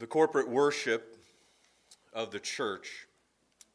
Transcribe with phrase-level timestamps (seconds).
[0.00, 1.18] The corporate worship
[2.14, 3.06] of the church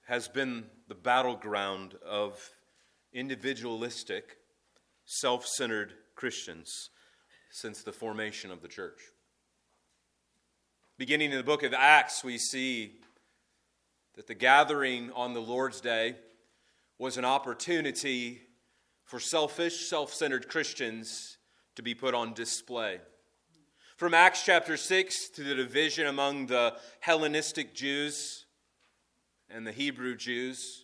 [0.08, 2.49] has been the battleground of
[3.13, 4.38] individualistic,
[5.06, 6.90] self centered Christians
[7.51, 9.01] since the formation of the church.
[10.97, 12.94] Beginning in the book of Acts, we see
[14.15, 16.16] that the gathering on the Lord's Day
[16.98, 18.41] was an opportunity
[19.03, 21.38] for selfish, self centered Christians
[21.76, 22.99] to be put on display.
[23.98, 28.44] From Acts chapter 6 to the division among the Hellenistic Jews
[29.49, 30.84] and the Hebrew Jews,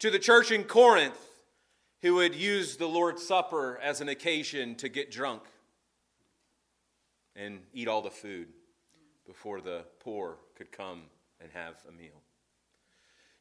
[0.00, 1.16] to the church in Corinth
[2.02, 5.42] who would use the Lord's Supper as an occasion to get drunk
[7.36, 8.48] and eat all the food
[9.24, 11.02] before the poor could come
[11.40, 12.20] and have a meal.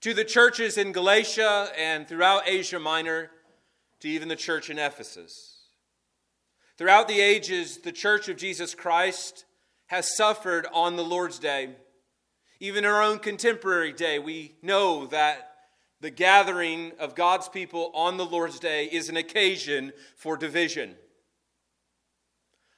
[0.02, 3.32] To the churches in Galatia and throughout Asia Minor,
[4.02, 5.53] to even the church in Ephesus.
[6.76, 9.46] Throughout the ages, the church of Jesus Christ
[9.88, 11.70] has suffered on the Lord's Day.
[12.60, 15.56] Even in our own contemporary day, we know that
[16.02, 20.96] the gathering of God's people on the Lord's Day is an occasion for division.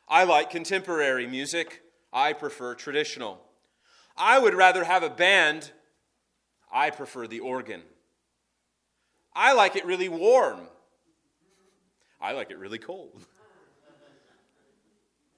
[0.10, 1.82] I like contemporary music.
[2.12, 3.42] I prefer traditional.
[4.18, 5.72] I would rather have a band.
[6.72, 7.82] I prefer the organ.
[9.34, 10.68] I like it really warm.
[12.20, 13.26] I like it really cold.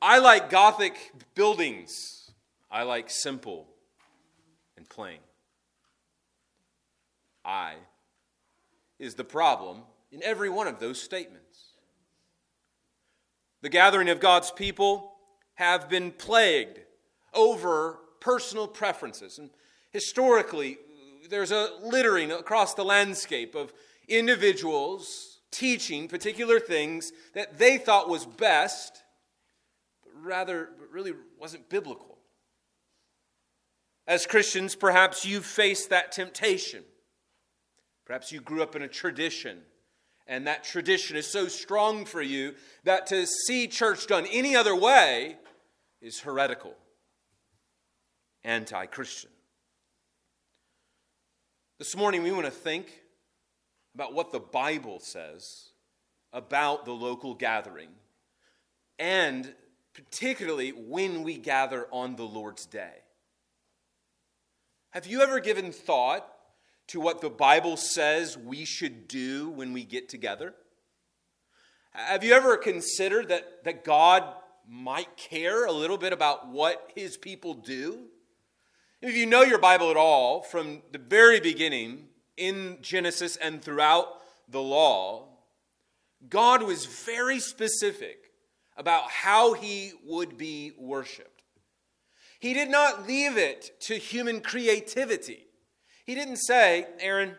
[0.02, 2.32] I like Gothic buildings.
[2.70, 3.68] I like simple
[4.76, 5.20] and plain.
[7.44, 7.76] I
[9.00, 11.74] is the problem in every one of those statements.
[13.62, 15.14] The gathering of God's people
[15.56, 16.80] have been plagued
[17.34, 19.40] over personal preferences.
[19.40, 19.50] And
[19.92, 20.78] historically,
[21.30, 23.74] there's a littering across the landscape of
[24.08, 29.04] individuals teaching particular things that they thought was best,
[30.22, 32.18] rather really wasn't biblical.
[34.08, 36.84] As Christians, perhaps you've faced that temptation.
[38.06, 39.60] Perhaps you grew up in a tradition,
[40.28, 42.56] and that tradition is so strong for you
[42.86, 45.36] that to see church done any other way
[46.02, 46.74] is heretical,
[48.46, 49.30] anti Christian.
[51.80, 52.88] This morning, we want to think
[53.94, 55.72] about what the Bible says
[56.32, 57.90] about the local gathering,
[59.00, 59.54] and
[59.98, 62.94] particularly when we gather on the Lord's day.
[64.92, 66.26] Have you ever given thought
[66.90, 70.54] to what the Bible says we should do when we get together?
[71.94, 74.24] Have you ever considered that, that God
[74.70, 78.06] might care a little bit about what his people do?
[79.02, 82.06] If you know your Bible at all, from the very beginning
[82.38, 84.08] in Genesis and throughout
[84.48, 85.26] the law,
[86.30, 88.27] God was very specific
[88.78, 91.44] about how he would be worshiped.
[92.40, 95.46] He did not leave it to human creativity.
[96.06, 97.34] He didn't say, Aaron,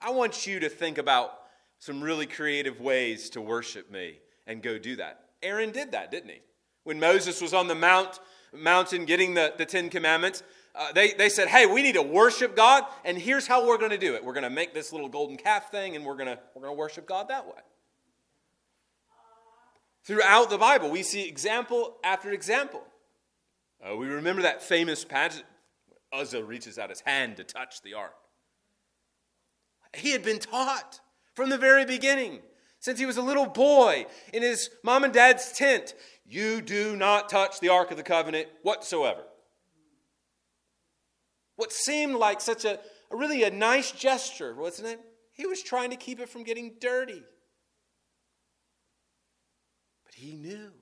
[0.00, 1.32] I want you to think about
[1.78, 5.20] some really creative ways to worship me and go do that.
[5.42, 6.40] Aaron did that, didn't he?
[6.84, 8.18] When Moses was on the mount,
[8.52, 10.42] mountain getting the, the Ten Commandments,
[10.74, 13.90] uh, they, they said, hey, we need to worship God, and here's how we're going
[13.90, 14.24] to do it.
[14.24, 16.74] We're going to make this little golden calf thing, and we're going to we're going
[16.74, 17.60] to worship God that way.
[20.08, 22.82] Throughout the Bible, we see example after example.
[23.86, 25.44] Uh, we remember that famous passage
[26.10, 28.14] Uzzah reaches out his hand to touch the ark.
[29.94, 31.00] He had been taught
[31.34, 32.38] from the very beginning,
[32.80, 35.92] since he was a little boy in his mom and dad's tent,
[36.24, 39.24] you do not touch the ark of the covenant whatsoever.
[41.56, 42.80] What seemed like such a,
[43.10, 45.00] a really a nice gesture, wasn't it?
[45.34, 47.24] He was trying to keep it from getting dirty.
[50.18, 50.72] He knew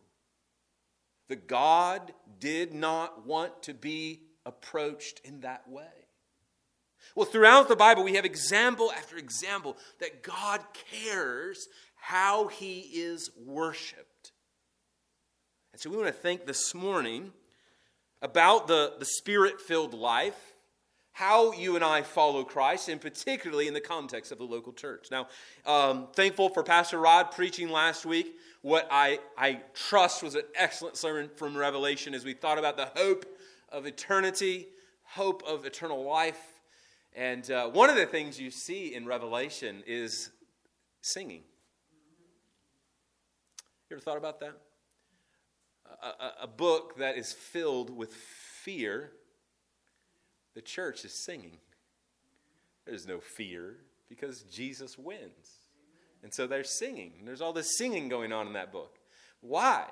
[1.29, 5.85] that God did not want to be approached in that way.
[7.15, 10.61] Well, throughout the Bible, we have example after example that God
[10.91, 14.33] cares how he is worshiped.
[15.73, 17.33] And so we want to think this morning
[18.23, 20.55] about the, the spirit filled life,
[21.13, 25.09] how you and I follow Christ, and particularly in the context of the local church.
[25.11, 25.29] Now,
[25.67, 30.97] um, thankful for Pastor Rod preaching last week what I, I trust was an excellent
[30.97, 33.25] sermon from Revelation as we thought about the hope
[33.71, 34.69] of eternity,
[35.05, 36.41] hope of eternal life.
[37.15, 40.31] And uh, one of the things you see in Revelation is
[41.01, 41.43] singing.
[43.89, 44.57] You ever thought about that?
[46.03, 49.13] A, a, a book that is filled with fear,
[50.55, 51.59] the church is singing.
[52.85, 53.77] There's no fear
[54.09, 55.66] because Jesus wins.
[56.27, 57.13] And so they're singing.
[57.21, 58.99] And There's all this singing going on in that book.
[59.41, 59.87] Why?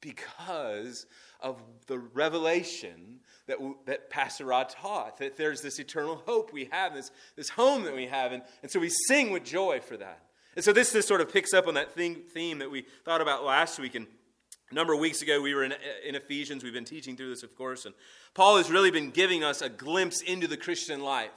[0.00, 1.06] because
[1.40, 6.94] of the revelation that, that Pastor Rod taught, that there's this eternal hope we have,
[6.94, 8.32] this, this home that we have.
[8.32, 10.22] And, and so we sing with joy for that.
[10.56, 13.20] And so this, this sort of picks up on that theme, theme that we thought
[13.20, 13.94] about last week.
[13.94, 14.06] And
[14.70, 15.74] a number of weeks ago, we were in,
[16.06, 16.64] in Ephesians.
[16.64, 17.84] We've been teaching through this, of course.
[17.86, 17.94] And
[18.34, 21.30] Paul has really been giving us a glimpse into the Christian life.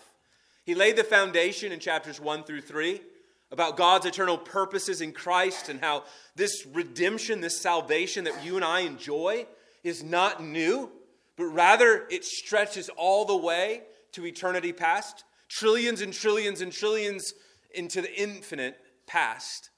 [0.64, 3.02] He laid the foundation in chapters 1 through 3
[3.52, 6.04] about God's eternal purposes in Christ and how
[6.36, 9.46] this redemption, this salvation that you and I enjoy,
[9.84, 10.90] is not new,
[11.36, 13.84] but rather it stretches all the way
[14.14, 17.34] to eternity past, trillions and trillions and trillions
[17.74, 19.70] into the infinite past.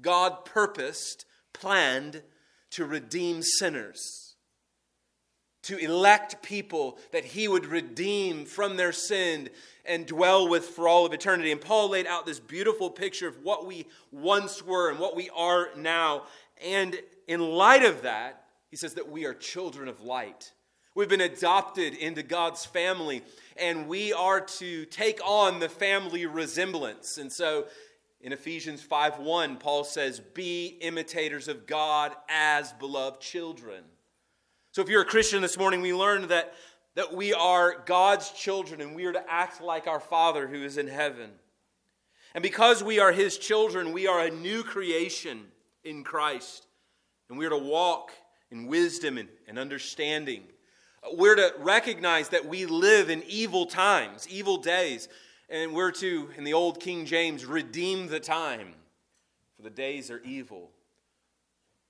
[0.00, 2.22] God purposed, planned
[2.70, 4.24] to redeem sinners
[5.64, 9.48] to elect people that he would redeem from their sin
[9.86, 11.52] and dwell with for all of eternity.
[11.52, 15.30] And Paul laid out this beautiful picture of what we once were and what we
[15.30, 16.24] are now.
[16.64, 16.96] And
[17.26, 20.52] in light of that, he says that we are children of light.
[20.94, 23.22] We've been adopted into God's family,
[23.56, 27.18] and we are to take on the family resemblance.
[27.18, 27.66] And so
[28.20, 33.82] in Ephesians 5 1, Paul says, Be imitators of God as beloved children.
[34.70, 36.54] So if you're a Christian this morning, we learned that,
[36.94, 40.78] that we are God's children and we are to act like our Father who is
[40.78, 41.30] in heaven.
[42.34, 45.46] And because we are His children, we are a new creation
[45.82, 46.66] in Christ.
[47.28, 48.12] And we are to walk
[48.50, 50.42] in wisdom and, and understanding.
[51.12, 55.08] We're to recognize that we live in evil times, evil days.
[55.48, 58.74] And we're to, in the old King James, redeem the time,
[59.56, 60.70] for the days are evil.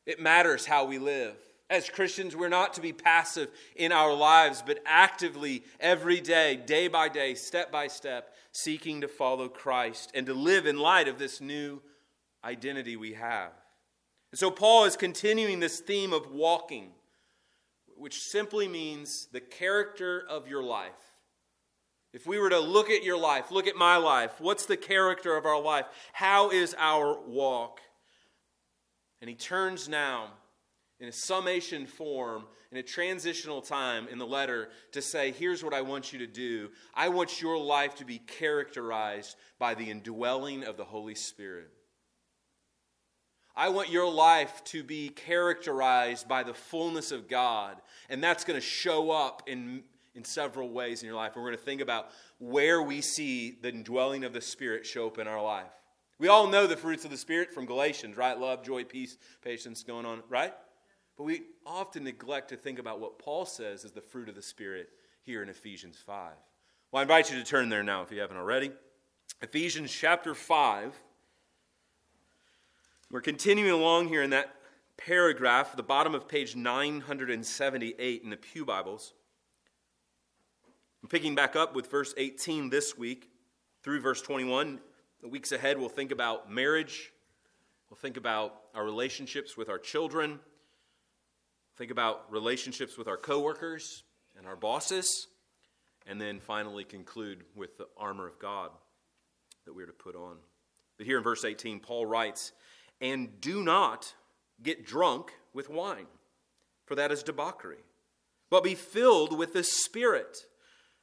[0.06, 1.36] It matters how we live.
[1.70, 6.88] As Christians, we're not to be passive in our lives, but actively, every day, day
[6.88, 11.18] by day, step by step, seeking to follow Christ and to live in light of
[11.18, 11.80] this new
[12.44, 13.52] identity we have.
[14.30, 16.90] And so, Paul is continuing this theme of walking,
[17.96, 20.92] which simply means the character of your life.
[22.12, 25.36] If we were to look at your life, look at my life, what's the character
[25.36, 25.86] of our life?
[26.12, 27.80] How is our walk?
[29.20, 30.30] And he turns now
[31.04, 35.74] in a summation form, in a transitional time in the letter, to say, here's what
[35.74, 36.70] I want you to do.
[36.94, 41.68] I want your life to be characterized by the indwelling of the Holy Spirit.
[43.54, 47.76] I want your life to be characterized by the fullness of God,
[48.08, 49.82] and that's going to show up in,
[50.14, 51.32] in several ways in your life.
[51.34, 52.08] And we're going to think about
[52.38, 55.70] where we see the indwelling of the Spirit show up in our life.
[56.18, 58.38] We all know the fruits of the Spirit from Galatians, right?
[58.38, 60.54] Love, joy, peace, patience, going on, right?
[61.16, 64.42] But we often neglect to think about what Paul says is the fruit of the
[64.42, 64.88] Spirit
[65.22, 66.32] here in Ephesians 5.
[66.90, 68.72] Well, I invite you to turn there now if you haven't already.
[69.40, 70.94] Ephesians chapter 5.
[73.10, 74.54] We're continuing along here in that
[74.96, 79.14] paragraph, the bottom of page 978 in the Pew Bibles.
[81.02, 83.30] I'm picking back up with verse 18 this week
[83.82, 84.80] through verse 21.
[85.20, 87.12] The weeks ahead, we'll think about marriage,
[87.88, 90.40] we'll think about our relationships with our children
[91.76, 94.04] Think about relationships with our coworkers
[94.36, 95.26] and our bosses,
[96.06, 98.70] and then finally conclude with the armor of God
[99.64, 100.36] that we're to put on.
[100.98, 102.52] But here in verse 18, Paul writes,
[103.00, 104.14] And do not
[104.62, 106.06] get drunk with wine,
[106.86, 107.82] for that is debauchery,
[108.50, 110.46] but be filled with the Spirit,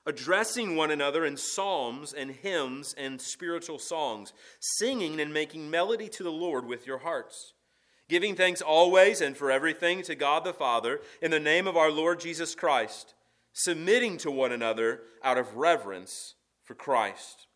[0.05, 6.23] addressing one another in psalms and hymns and spiritual songs, singing and making melody to
[6.23, 7.53] the Lord with your hearts
[8.11, 11.89] giving thanks always and for everything to God the Father in the name of our
[11.89, 13.13] Lord Jesus Christ,
[13.53, 17.47] submitting to one another out of reverence for Christ.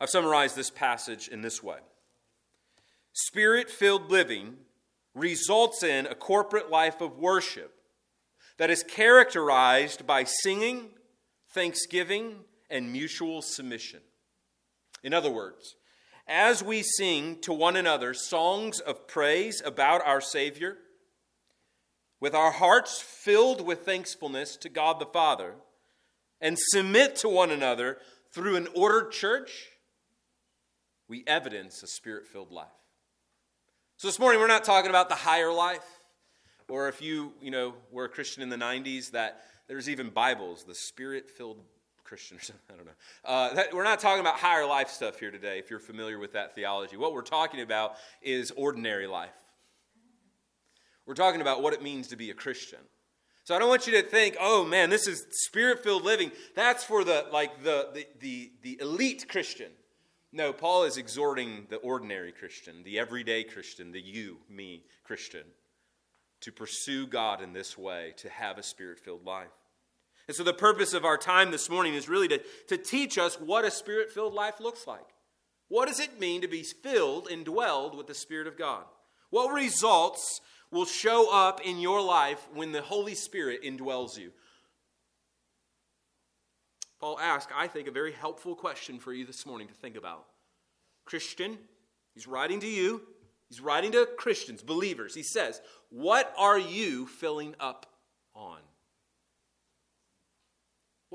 [0.00, 1.76] I've summarized this passage in this way
[3.12, 4.56] Spirit filled living
[5.14, 7.74] results in a corporate life of worship
[8.56, 10.88] that is characterized by singing,
[11.50, 12.36] thanksgiving,
[12.70, 14.00] and mutual submission.
[15.04, 15.76] In other words,
[16.28, 20.78] as we sing to one another songs of praise about our Savior,
[22.20, 25.54] with our hearts filled with thankfulness to God the Father,
[26.40, 27.98] and submit to one another
[28.32, 29.66] through an ordered church,
[31.08, 32.66] we evidence a spirit filled life.
[33.96, 35.86] So this morning, we're not talking about the higher life,
[36.68, 40.64] or if you, you know, were a Christian in the 90s, that there's even Bibles,
[40.64, 41.62] the spirit filled
[42.06, 42.64] Christian or something.
[42.72, 42.92] I don't know.
[43.24, 46.32] Uh, that, we're not talking about higher life stuff here today, if you're familiar with
[46.32, 46.96] that theology.
[46.96, 49.30] What we're talking about is ordinary life.
[51.04, 52.80] We're talking about what it means to be a Christian.
[53.44, 56.32] So I don't want you to think, oh man, this is spirit-filled living.
[56.56, 59.70] That's for the like the the the, the elite Christian.
[60.32, 65.44] No, Paul is exhorting the ordinary Christian, the everyday Christian, the you, me Christian,
[66.40, 69.52] to pursue God in this way, to have a spirit filled life.
[70.28, 73.40] And so, the purpose of our time this morning is really to, to teach us
[73.40, 75.06] what a spirit filled life looks like.
[75.68, 78.84] What does it mean to be filled and dwelled with the Spirit of God?
[79.30, 80.40] What results
[80.70, 84.32] will show up in your life when the Holy Spirit indwells you?
[87.00, 90.26] Paul asked, I think, a very helpful question for you this morning to think about.
[91.04, 91.58] Christian,
[92.14, 93.02] he's writing to you,
[93.48, 95.14] he's writing to Christians, believers.
[95.14, 97.86] He says, What are you filling up
[98.34, 98.58] on?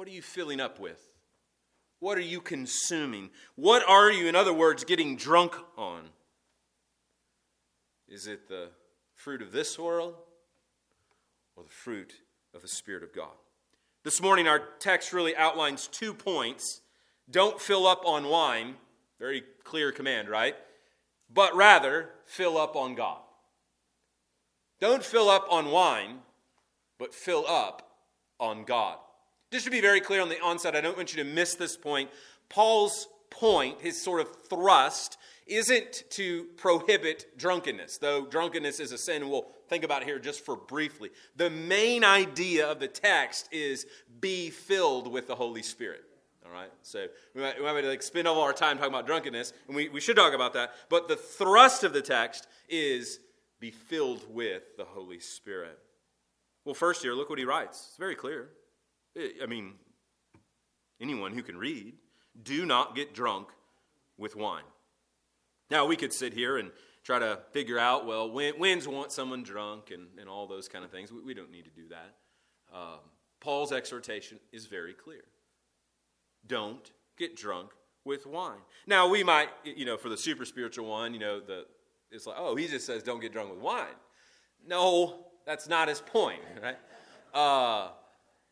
[0.01, 0.99] What are you filling up with?
[1.99, 3.29] What are you consuming?
[3.53, 6.09] What are you, in other words, getting drunk on?
[8.07, 8.69] Is it the
[9.13, 10.15] fruit of this world
[11.55, 12.13] or the fruit
[12.55, 13.29] of the Spirit of God?
[14.03, 16.81] This morning, our text really outlines two points.
[17.29, 18.77] Don't fill up on wine,
[19.19, 20.55] very clear command, right?
[21.31, 23.19] But rather, fill up on God.
[24.79, 26.21] Don't fill up on wine,
[26.97, 27.87] but fill up
[28.39, 28.97] on God.
[29.51, 31.75] Just to be very clear on the onset, I don't want you to miss this
[31.75, 32.09] point.
[32.47, 39.29] Paul's point, his sort of thrust, isn't to prohibit drunkenness, though drunkenness is a sin
[39.29, 41.09] we'll think about here just for briefly.
[41.35, 43.85] The main idea of the text is
[44.21, 46.03] be filled with the Holy Spirit.
[46.45, 49.51] All right, so we might, we might like spend all our time talking about drunkenness,
[49.67, 50.71] and we, we should talk about that.
[50.89, 53.19] But the thrust of the text is
[53.59, 55.77] be filled with the Holy Spirit.
[56.63, 57.87] Well, first here, look what he writes.
[57.89, 58.49] It's very clear.
[59.17, 59.73] I mean,
[61.01, 61.93] anyone who can read,
[62.41, 63.49] do not get drunk
[64.17, 64.63] with wine.
[65.69, 66.71] Now, we could sit here and
[67.03, 70.85] try to figure out, well, when, when's want someone drunk and, and all those kind
[70.85, 71.11] of things.
[71.11, 72.15] We, we don't need to do that.
[72.73, 72.99] Um,
[73.39, 75.23] Paul's exhortation is very clear
[76.47, 77.71] don't get drunk
[78.03, 78.59] with wine.
[78.87, 81.65] Now, we might, you know, for the super spiritual one, you know, the,
[82.11, 83.93] it's like, oh, he just says don't get drunk with wine.
[84.65, 86.77] No, that's not his point, right?
[87.33, 87.89] Uh,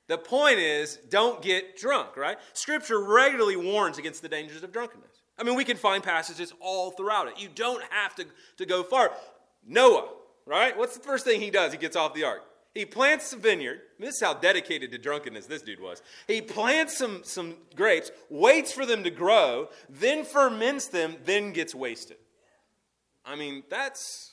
[0.10, 2.38] the point is, don't get drunk, right?
[2.54, 5.22] Scripture regularly warns against the dangers of drunkenness.
[5.38, 7.40] I mean, we can find passages all throughout it.
[7.40, 8.26] You don't have to,
[8.58, 9.12] to go far.
[9.66, 10.10] Noah,
[10.48, 10.76] right?
[10.76, 11.72] What's the first thing he does?
[11.72, 12.42] He gets off the ark.
[12.74, 13.82] He plants a vineyard.
[14.00, 16.02] This is how dedicated to drunkenness this dude was.
[16.28, 21.76] He plants some, some grapes, waits for them to grow, then ferments them, then gets
[21.76, 22.18] wasted.
[23.24, 24.29] I mean, that's,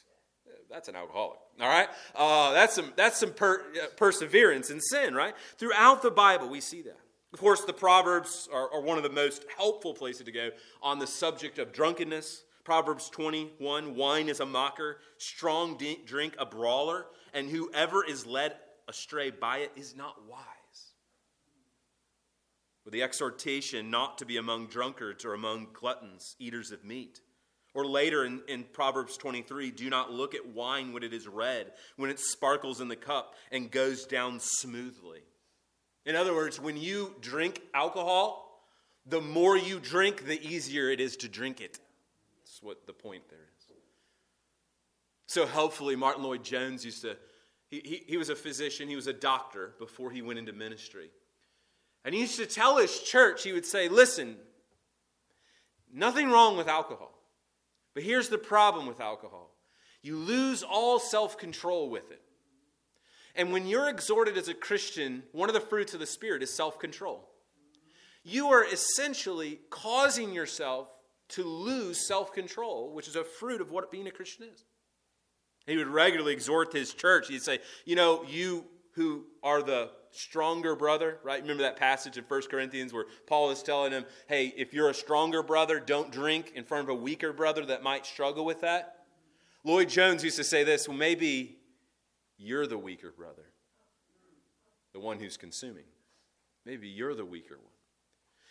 [0.71, 1.39] that's an alcoholic.
[1.61, 1.89] All right?
[2.15, 5.35] Uh, that's some, that's some per, uh, perseverance in sin, right?
[5.59, 6.99] Throughout the Bible, we see that.
[7.33, 10.51] Of course, the Proverbs are, are one of the most helpful places to go
[10.83, 12.45] on the subject of drunkenness.
[12.65, 18.55] Proverbs 21 wine is a mocker, strong drink a brawler, and whoever is led
[18.89, 20.43] astray by it is not wise.
[22.85, 27.21] With the exhortation not to be among drunkards or among gluttons, eaters of meat.
[27.77, 31.73] Or later in, in, Proverbs 23, do not look at wine when it is red,
[31.97, 35.21] when it sparkles in the cup and goes down smoothly.
[36.07, 38.63] In other words, when you drink alcohol,
[39.05, 41.79] the more you drink, the easier it is to drink it.
[42.39, 43.57] That's what the point there is.
[45.27, 47.19] So helpfully, Martyn Lloyd-Jones used to,
[47.69, 51.11] he, he, he was a physician, he was a doctor before he went into ministry.
[52.07, 54.37] And he used to tell his church, he would say, listen,
[55.93, 57.13] nothing wrong with alcohol.
[57.97, 59.51] But here's the problem with alcohol
[60.03, 62.21] you lose all self control with it.
[63.35, 66.55] And when you're exhorted as a Christian, one of the fruits of the Spirit is
[66.55, 67.27] self control.
[68.23, 70.89] You are essentially causing yourself
[71.31, 74.67] to lose self control, which is a fruit of what being a Christian is.
[75.67, 77.29] He would regularly exhort his church.
[77.29, 81.43] He'd say, You know, you who are the stronger brother, right?
[81.43, 84.95] Remember that passage in 1 Corinthians where Paul is telling him, Hey, if you're a
[84.95, 89.05] stronger brother, don't drink in front of a weaker brother that might struggle with that.
[89.65, 91.59] Lloyd-Jones used to say this well, maybe
[92.39, 93.45] you're the weaker brother,
[94.95, 95.85] the one who's consuming.
[96.65, 97.73] Maybe you're the weaker one.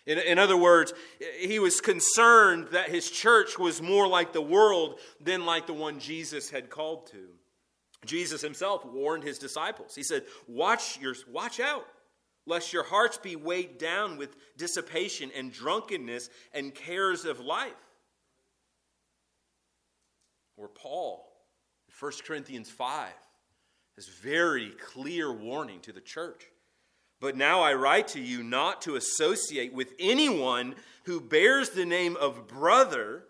[0.06, 0.94] In, in, other words,
[1.40, 6.00] he was concerned that his church was more like the world than like the one
[6.00, 7.30] Jesus had called to.
[8.06, 9.96] Jesus himself warned his disciples.
[9.96, 11.86] He said, Watch, your, watch out,
[12.46, 17.74] lest your hearts be weighed down with dissipation and drunkenness and cares of life.
[20.58, 21.28] Or Paul,
[21.88, 23.12] in 1 Corinthians 5,
[23.96, 26.44] this very clear warning to the church.
[27.22, 32.18] But now I write to you not to associate with anyone who bears the name
[32.18, 33.24] of brother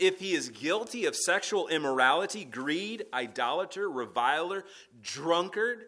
[0.00, 4.64] if he is guilty of sexual immorality, greed, idolater, reviler,
[5.02, 5.84] drunkard,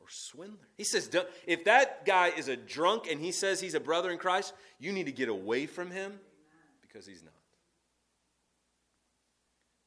[0.00, 0.68] or swindler.
[0.76, 1.08] He says,
[1.46, 4.92] if that guy is a drunk and he says he's a brother in Christ, you
[4.92, 6.20] need to get away from him
[6.82, 7.32] because he's not.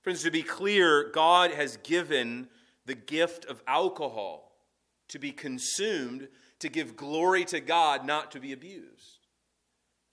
[0.01, 2.47] Friends, to be clear, God has given
[2.85, 4.53] the gift of alcohol
[5.09, 6.29] to be consumed
[6.59, 9.16] to give glory to God, not to be abused.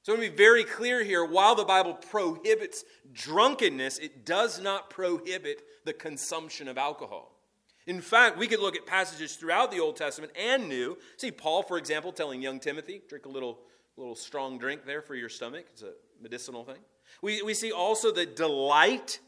[0.04, 2.84] So let me be very clear here while the Bible prohibits
[3.14, 7.40] drunkenness, it does not prohibit the consumption of alcohol.
[7.86, 10.98] In fact, we could look at passages throughout the Old Testament and New.
[11.16, 13.60] See Paul, for example, telling young Timothy, drink a little,
[13.96, 15.64] little strong drink there for your stomach.
[15.72, 16.82] It's a medicinal thing.
[17.22, 19.20] We, we see also the delight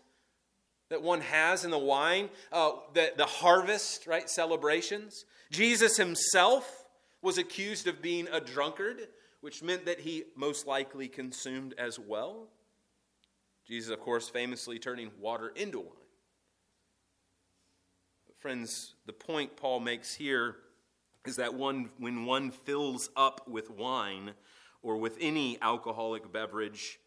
[0.90, 4.28] that one has in the wine, uh, the, the harvest, right?
[4.28, 5.24] Celebrations.
[5.50, 6.84] Jesus himself
[7.22, 9.08] was accused of being a drunkard,
[9.40, 12.48] which meant that he most likely consumed as well.
[13.66, 15.90] Jesus, of course, famously turning water into wine.
[18.26, 20.56] But friends, the point Paul makes here
[21.24, 24.32] is that one, when one fills up with wine
[24.82, 26.98] or with any alcoholic beverage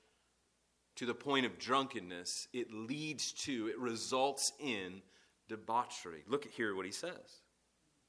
[0.98, 5.02] to the point of drunkenness, it leads to, it results in
[5.48, 6.24] debauchery.
[6.28, 7.42] Look at here what he says.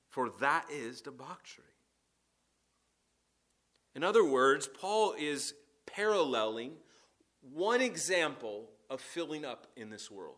[0.08, 1.64] For that is debauchery.
[3.94, 5.54] In other words, Paul is
[5.86, 6.72] paralleling
[7.52, 10.36] one example of filling up in this world.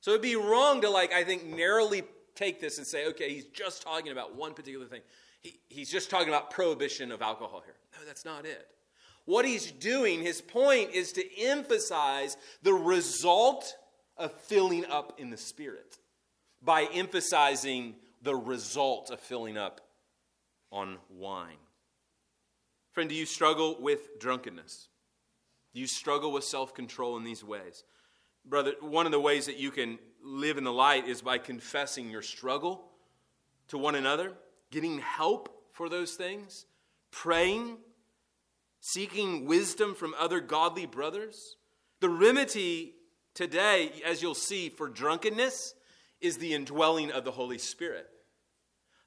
[0.00, 2.02] So it'd be wrong to, like, I think, narrowly
[2.34, 5.00] take this and say, okay, he's just talking about one particular thing.
[5.40, 7.76] He, he's just talking about prohibition of alcohol here.
[7.98, 8.66] No, that's not it.
[9.24, 13.74] What he's doing, his point is to emphasize the result
[14.16, 15.98] of filling up in the Spirit
[16.62, 19.80] by emphasizing the result of filling up
[20.70, 21.56] on wine.
[22.94, 24.86] Friend, do you struggle with drunkenness?
[25.74, 27.82] Do you struggle with self control in these ways?
[28.44, 32.08] Brother, one of the ways that you can live in the light is by confessing
[32.08, 32.84] your struggle
[33.68, 34.32] to one another,
[34.70, 36.66] getting help for those things,
[37.10, 37.78] praying,
[38.80, 41.56] seeking wisdom from other godly brothers.
[41.98, 42.94] The remedy
[43.34, 45.74] today, as you'll see, for drunkenness
[46.20, 48.08] is the indwelling of the Holy Spirit.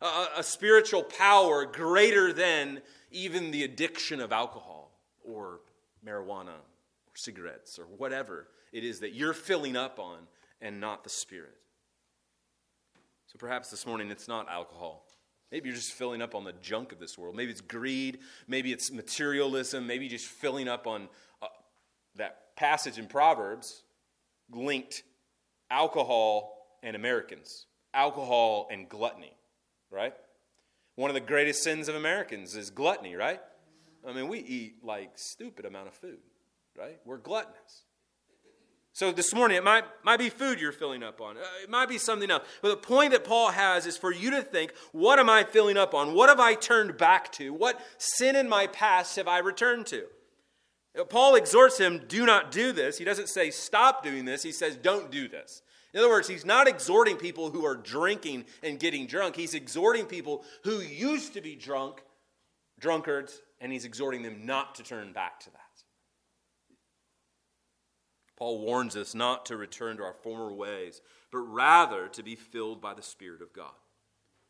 [0.02, 4.92] A, a spiritual power greater than even the addiction of alcohol
[5.24, 5.62] or
[6.06, 10.20] marijuana or cigarettes or whatever it is that you're filling up on
[10.62, 11.56] and not the Spirit.
[13.28, 15.06] So perhaps this morning it's not alcohol.
[15.52, 17.36] Maybe you're just filling up on the junk of this world.
[17.36, 18.20] Maybe it's greed.
[18.48, 19.88] Maybe it's materialism.
[19.88, 21.08] Maybe just filling up on
[21.42, 21.48] uh,
[22.16, 23.84] that passage in Proverbs
[24.52, 25.04] linked
[25.70, 29.34] alcohol and Americans, alcohol and gluttony,
[29.90, 30.14] right?
[30.98, 33.40] One of the greatest sins of Americans is gluttony, right?
[34.06, 36.18] I mean, we eat like stupid amount of food,
[36.76, 36.98] right?
[37.06, 37.84] We're gluttonous.
[38.94, 41.38] So this morning, it might, might be food you're filling up on.
[41.38, 42.48] Uh, it might be something else.
[42.64, 45.78] But the point that Paul has is for you to think, what am I filling
[45.78, 46.16] up on?
[46.16, 47.54] What have I turned back to?
[47.54, 50.06] What sin in my past have I returned to?
[51.10, 52.98] Paul exhorts him, do not do this.
[52.98, 54.42] He doesn't say stop doing this.
[54.42, 55.62] He says don't do this.
[55.98, 59.36] In other words, he's not exhorting people who are drinking and getting drunk.
[59.36, 62.04] He's exhorting people who used to be drunk,
[62.80, 65.62] drunkards, and he's exhorting them not to turn back to that.
[68.38, 72.80] Paul warns us not to return to our former ways, but rather to be filled
[72.80, 73.74] by the Spirit of God.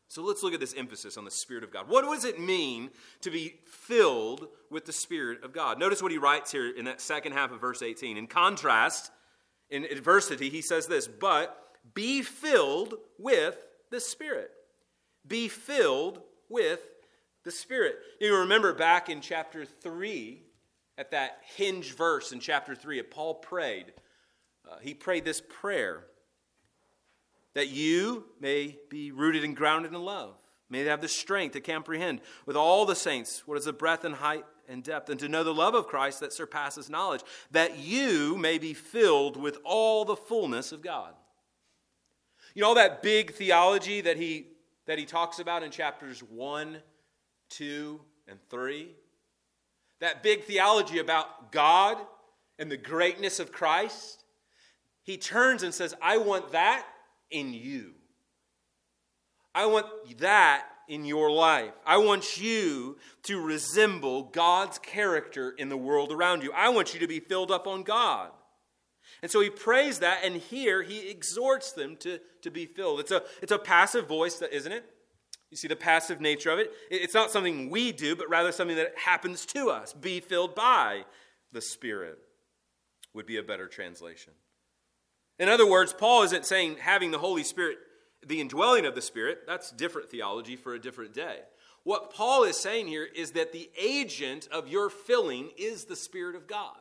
[0.10, 1.88] So let's look at this emphasis on the Spirit of God.
[1.88, 2.90] What does it mean
[3.22, 5.80] to be filled with the Spirit of God?
[5.80, 8.18] Notice what he writes here in that second half of verse 18.
[8.18, 9.12] In contrast,
[9.70, 11.58] in adversity, he says this, but
[11.94, 13.58] be filled with
[13.90, 14.52] the Spirit.
[15.28, 16.82] Be filled with
[17.44, 17.98] the Spirit.
[18.20, 20.44] You remember back in chapter 3,
[20.98, 23.94] at that hinge verse in chapter 3, Paul prayed.
[24.70, 26.06] Uh, he prayed this prayer
[27.54, 30.36] that you may be rooted and grounded in love,
[30.70, 34.06] may they have the strength to comprehend with all the saints what is the breadth
[34.06, 37.78] and height and depth, and to know the love of Christ that surpasses knowledge, that
[37.78, 41.14] you may be filled with all the fullness of God.
[42.54, 44.48] You know, all that big theology that he,
[44.86, 46.78] that he talks about in chapters 1,
[47.50, 48.96] 2, and 3?
[50.00, 51.98] that big theology about God
[52.60, 54.24] and the greatness of Christ,
[55.04, 56.86] he turns and says, I want that
[57.32, 57.94] in you.
[59.56, 59.88] I want
[60.20, 61.74] that in your life.
[61.86, 66.52] I want you to resemble God's character in the world around you.
[66.54, 68.32] I want you to be filled up on God.
[69.22, 73.00] And so he prays that, and here he exhorts them to, to be filled.
[73.00, 74.86] It's a, it's a passive voice, isn't it?
[75.50, 76.72] You see the passive nature of it?
[76.92, 79.94] It's not something we do, but rather something that happens to us.
[79.94, 81.06] Be filled by
[81.52, 82.20] the Spirit
[83.14, 84.34] would be a better translation.
[85.40, 87.78] In other words, Paul isn't saying having the Holy Spirit,
[88.26, 91.40] the indwelling of the Spirit, that's different theology for a different day.
[91.84, 96.36] What Paul is saying here is that the agent of your filling is the Spirit
[96.36, 96.76] of God.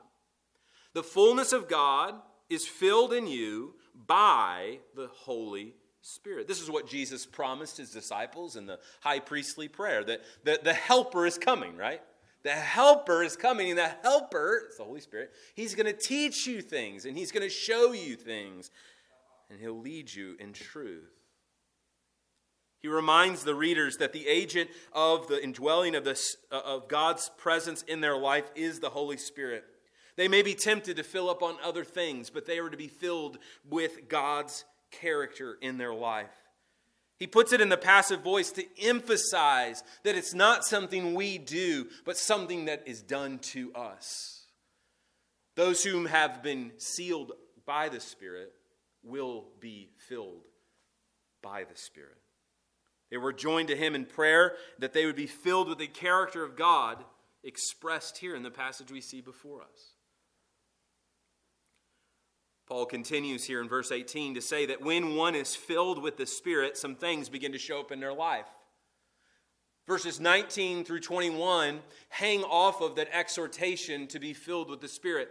[0.95, 2.15] The fullness of God
[2.49, 3.75] is filled in you
[4.07, 6.49] by the Holy Spirit.
[6.49, 10.73] This is what Jesus promised his disciples in the high priestly prayer that the, the
[10.73, 12.01] helper is coming, right?
[12.45, 16.47] The helper is coming, and the helper, it's the Holy Spirit, he's going to teach
[16.47, 18.71] you things, and he's going to show you things,
[19.51, 21.16] and he'll lead you in truth.
[22.81, 27.31] He reminds the readers that the agent of the indwelling of, this, uh, of God's
[27.37, 29.65] presence in their life is the Holy Spirit.
[30.17, 32.89] They may be tempted to fill up on other things, but they are to be
[32.89, 36.31] filled with God's character in their life.
[37.19, 41.87] He puts it in the passive voice to emphasize that it's not something we do,
[42.05, 44.47] but something that is done to us.
[45.55, 47.33] Those whom have been sealed
[47.65, 48.53] by the Spirit
[49.03, 50.45] will be filled
[51.43, 52.19] by the Spirit.
[53.11, 56.43] They were joined to him in prayer that they would be filled with the character
[56.43, 57.05] of God
[57.45, 59.93] expressed here in the passage we see before us.
[62.67, 66.27] Paul continues here in verse 18 to say that when one is filled with the
[66.27, 68.49] Spirit, some things begin to show up in their life.
[69.87, 75.29] Verses 19 through 21 hang off of that exhortation to be filled with the Spirit.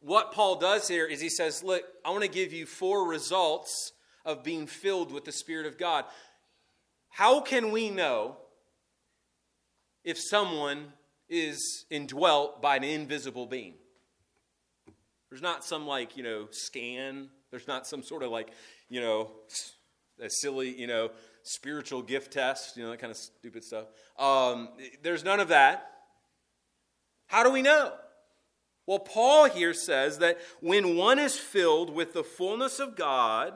[0.00, 3.92] What Paul does here is he says, Look, I want to give you four results
[4.24, 6.04] of being filled with the Spirit of God.
[7.16, 8.36] How can we know
[10.04, 10.92] if someone
[11.30, 13.72] is indwelt by an invisible being?
[15.30, 17.30] There's not some like, you know, scan.
[17.50, 18.50] There's not some sort of like,
[18.90, 19.30] you know,
[20.20, 21.10] a silly, you know,
[21.42, 23.86] spiritual gift test, you know, that kind of stupid stuff.
[24.18, 24.68] Um,
[25.02, 25.90] there's none of that.
[27.28, 27.94] How do we know?
[28.86, 33.54] Well, Paul here says that when one is filled with the fullness of God,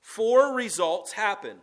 [0.00, 1.56] four results happen.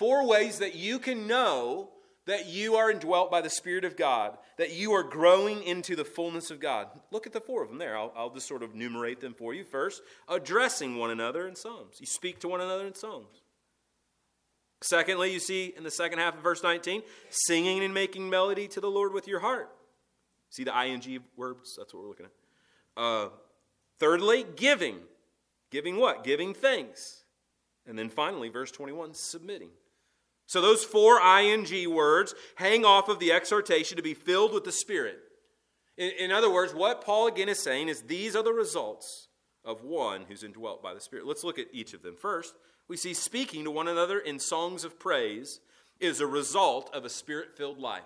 [0.00, 1.90] Four ways that you can know
[2.24, 6.06] that you are indwelt by the Spirit of God, that you are growing into the
[6.06, 6.88] fullness of God.
[7.10, 7.98] Look at the four of them there.
[7.98, 9.62] I'll, I'll just sort of enumerate them for you.
[9.62, 11.96] First, addressing one another in psalms.
[12.00, 13.42] You speak to one another in psalms.
[14.80, 18.80] Secondly, you see in the second half of verse 19, singing and making melody to
[18.80, 19.68] the Lord with your heart.
[20.48, 21.74] See the ing verbs?
[21.76, 23.02] That's what we're looking at.
[23.02, 23.28] Uh,
[23.98, 24.96] thirdly, giving.
[25.70, 26.24] Giving what?
[26.24, 27.24] Giving thanks.
[27.86, 29.68] And then finally, verse 21, submitting.
[30.50, 34.72] So those four ing words hang off of the exhortation to be filled with the
[34.72, 35.20] Spirit.
[35.96, 39.28] In, in, other words, what Paul again is saying is these are the results
[39.64, 41.24] of one who's indwelt by the Spirit.
[41.24, 42.16] Let's look at each of them.
[42.16, 42.56] First,
[42.88, 45.60] we see speaking to one another in songs of praise
[46.00, 48.02] is a result of a spirit filled life.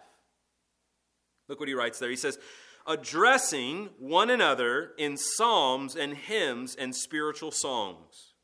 [1.48, 2.10] Look what he writes there.
[2.10, 2.38] He says,
[2.86, 8.34] addressing one another in psalms and hymns and spiritual songs.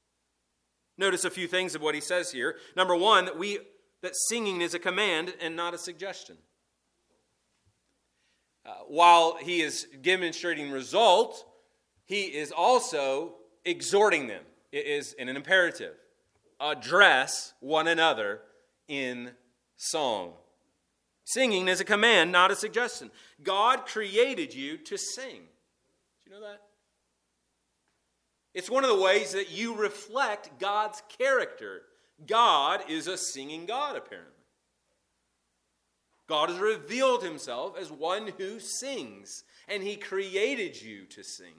[0.96, 2.56] Notice a few things of what he says here.
[2.74, 3.58] Number one, that we
[4.02, 6.36] that singing is a command and not a suggestion.
[8.64, 11.44] Uh, while he is demonstrating result,
[12.04, 13.34] he is also
[13.64, 14.42] exhorting them.
[14.72, 15.94] It is in an imperative.
[16.60, 18.42] Address one another
[18.86, 19.32] in
[19.76, 20.34] song.
[21.24, 23.10] Singing is a command, not a suggestion.
[23.42, 25.42] God created you to sing.
[26.24, 26.60] Do you know that?
[28.52, 31.82] It's one of the ways that you reflect God's character
[32.26, 34.32] God is a singing God, apparently.
[36.28, 41.54] God has revealed himself as one who sings, and he created you to sing.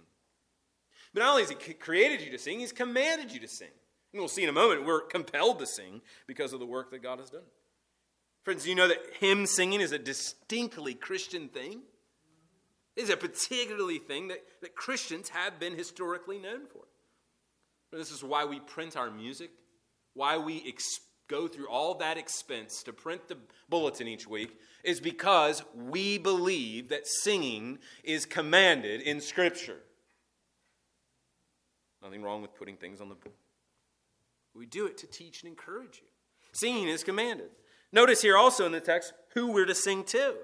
[1.13, 3.67] But not only has he created you to sing, he's commanded you to sing.
[4.13, 7.03] And we'll see in a moment, we're compelled to sing because of the work that
[7.03, 7.41] God has done.
[8.43, 11.81] Friends, do you know that hymn singing is a distinctly Christian thing?
[12.95, 16.83] It is a particularly thing that, that Christians have been historically known for.
[17.91, 19.51] This is why we print our music
[20.13, 23.37] why we ex- go through all that expense to print the
[23.69, 29.79] bulletin each week is because we believe that singing is commanded in Scripture.
[32.01, 33.35] Nothing wrong with putting things on the board.
[34.55, 36.07] We do it to teach and encourage you.
[36.51, 37.49] Singing is commanded.
[37.93, 40.35] Notice here also in the text who we're to sing to.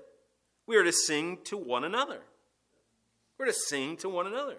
[0.65, 2.21] We are to sing to one another.
[3.37, 4.57] We're to sing to one another.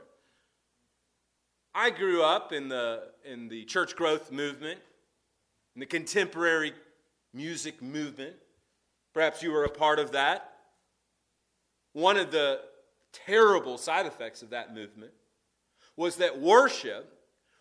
[1.74, 4.80] I grew up in the, in the church growth movement
[5.74, 6.72] in the contemporary
[7.32, 8.34] music movement.
[9.14, 10.52] Perhaps you were a part of that.
[11.92, 12.60] One of the
[13.12, 15.12] terrible side effects of that movement
[15.96, 17.12] was that worship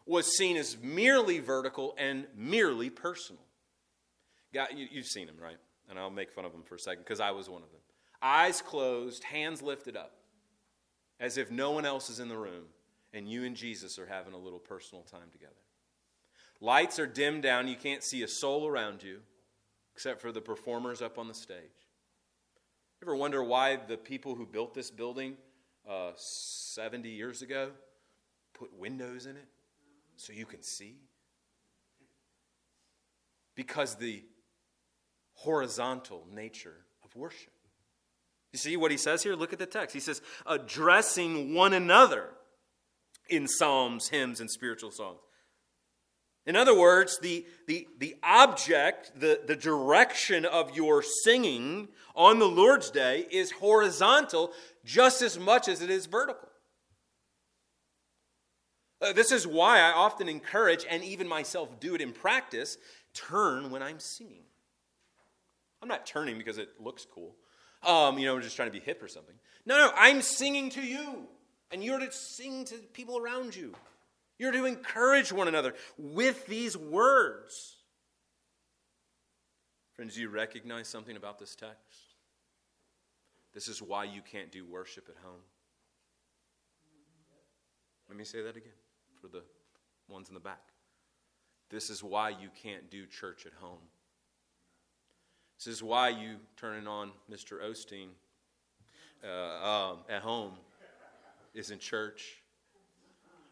[0.06, 3.42] was seen as merely vertical and merely personal.
[4.54, 5.58] God, you, have seen them, right?
[5.90, 7.82] And I'll make fun of them for a second because I was one of them.
[8.22, 10.14] Eyes closed, hands lifted up,
[11.20, 12.64] as if no one else is in the room,
[13.14, 15.54] and you and Jesus are having a little personal time together.
[16.60, 17.68] Lights are dimmed down.
[17.68, 19.20] You can't see a soul around you
[19.94, 21.58] except for the performers up on the stage.
[23.02, 25.38] Ever wonder why the people who built this building
[25.90, 27.72] uh, 70 years ago
[28.54, 29.48] put windows in it
[30.18, 30.98] so you can see?
[33.58, 34.24] because the
[35.34, 37.52] horizontal nature of worship.
[38.54, 39.36] You see what he says here?
[39.36, 39.94] Look at the text.
[39.94, 42.30] He says, addressing one another
[43.30, 45.20] in psalms, hymns, and spiritual songs.
[46.48, 52.48] In other words, the, the, the object, the, the direction of your singing on the
[52.48, 54.54] Lord's Day is horizontal
[54.86, 56.48] just as much as it is vertical.
[59.02, 62.78] Uh, this is why I often encourage, and even myself do it in practice,
[63.14, 64.44] turn when I'm singing.
[65.82, 67.36] I'm not turning because it looks cool.
[67.84, 69.36] Um, you know, I'm just trying to be hip or something.
[69.66, 71.28] No, no, I'm singing to you,
[71.72, 73.76] and you're to sing to people around you.
[74.40, 77.76] You're to encourage one another with these words.
[79.96, 82.16] Friends, do you recognize something about this text?
[83.54, 85.42] This is why you can't do worship at home.
[88.08, 88.72] Let me say that again
[89.20, 89.42] for the
[90.08, 90.62] ones in the back.
[91.70, 93.80] This is why you can't do church at home.
[95.58, 97.62] This is why you turning on Mr.
[97.64, 98.10] Osteen
[99.24, 100.52] uh, um, at home
[101.54, 102.44] isn't church,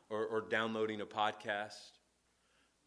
[0.10, 1.92] or, or downloading a podcast,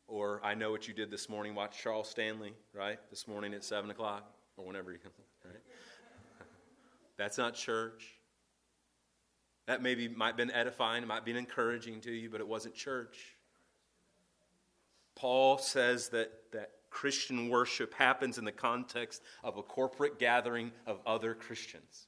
[0.06, 1.54] or I know what you did this morning.
[1.54, 2.98] Watch Charles Stanley, right?
[3.10, 4.98] This morning at seven o'clock, or whenever you.
[5.44, 5.54] Right?
[7.16, 8.04] That's not church.
[9.66, 12.74] That maybe might have been edifying, might have been encouraging to you, but it wasn't
[12.74, 13.36] church.
[15.14, 21.00] Paul says that, that Christian worship happens in the context of a corporate gathering of
[21.06, 22.06] other Christians.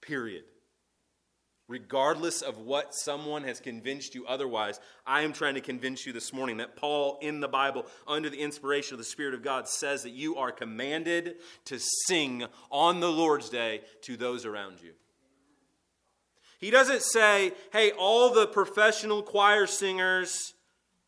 [0.00, 0.44] Period.
[1.68, 6.32] Regardless of what someone has convinced you otherwise, I am trying to convince you this
[6.32, 10.02] morning that Paul in the Bible, under the inspiration of the Spirit of God, says
[10.02, 14.92] that you are commanded to sing on the Lord's Day to those around you.
[16.58, 20.54] He doesn't say, hey, all the professional choir singers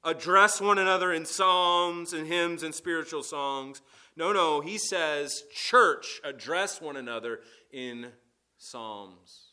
[0.05, 3.81] address one another in psalms and hymns and spiritual songs.
[4.15, 7.41] No, no, he says, church, address one another
[7.73, 8.13] in
[8.59, 9.51] psalms.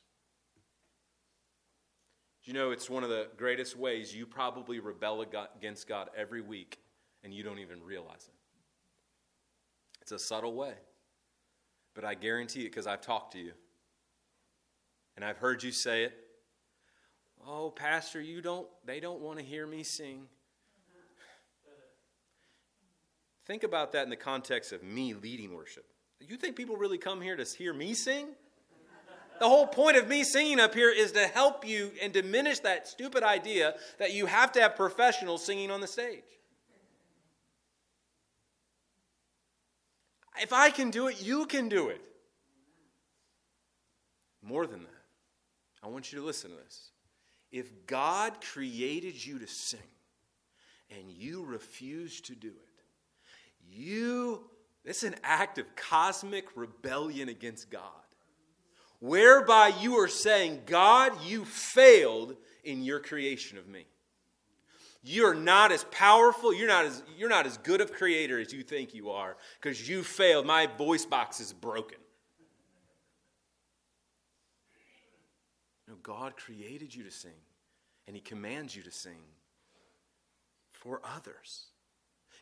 [2.48, 6.80] You know, it's one of the greatest ways you probably rebel against God every week
[7.22, 8.34] and you don't even realize it.
[10.02, 10.72] It's a subtle way,
[11.94, 13.52] but I guarantee it because I've talked to you
[15.18, 16.14] and I've heard you say it.
[17.46, 20.24] Oh, Pastor, you don't, they don't want to hear me sing.
[23.46, 25.84] Think about that in the context of me leading worship.
[26.22, 28.28] You think people really come here to hear me sing?
[29.40, 32.88] The whole point of me singing up here is to help you and diminish that
[32.88, 36.24] stupid idea that you have to have professionals singing on the stage.
[40.40, 42.02] If I can do it, you can do it.
[44.42, 44.90] More than that.
[45.84, 46.92] I want you to listen to this.
[47.52, 49.80] If God created you to sing
[50.90, 52.84] and you refuse to do it,
[53.70, 54.44] you,
[54.86, 57.82] it's an act of cosmic rebellion against God,
[59.00, 63.86] whereby you are saying, God, you failed in your creation of me.
[65.04, 68.62] You're not as powerful, you're not as, you're not as good of creator as you
[68.62, 70.46] think you are because you failed.
[70.46, 71.98] My voice box is broken.
[75.88, 77.40] No, God created you to sing,
[78.06, 79.22] and He commands you to sing
[80.74, 81.68] for others.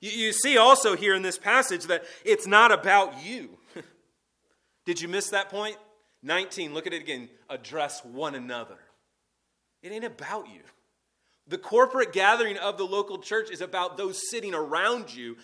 [0.02, 3.58] You, you see also here in this passage that it's not about you.
[4.86, 5.78] Did you miss that point?
[6.26, 7.30] 19, look at it again.
[7.50, 8.78] Address one another.
[9.84, 10.62] It ain't about you.
[11.48, 15.38] The corporate gathering of the local church is about those sitting around you.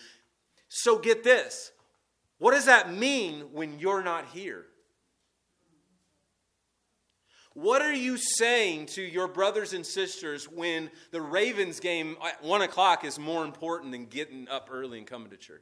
[0.68, 1.72] So get this.
[2.40, 4.66] What does that mean when you're not here?
[7.54, 12.62] What are you saying to your brothers and sisters when the Ravens game at 1
[12.64, 15.62] o'clock is more important than getting up early and coming to church?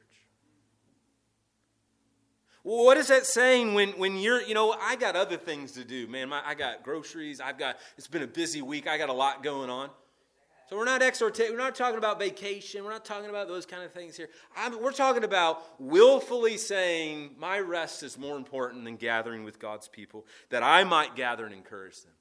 [2.62, 6.06] What is that saying when, when you're, you know, I got other things to do,
[6.06, 6.28] man.
[6.28, 7.40] My, I got groceries.
[7.40, 8.86] I've got, it's been a busy week.
[8.86, 9.90] I got a lot going on.
[10.70, 13.82] So we're not exhortating, we're not talking about vacation, we're not talking about those kind
[13.82, 14.28] of things here.
[14.56, 19.88] I'm, we're talking about willfully saying, My rest is more important than gathering with God's
[19.88, 22.12] people, that I might gather and encourage them.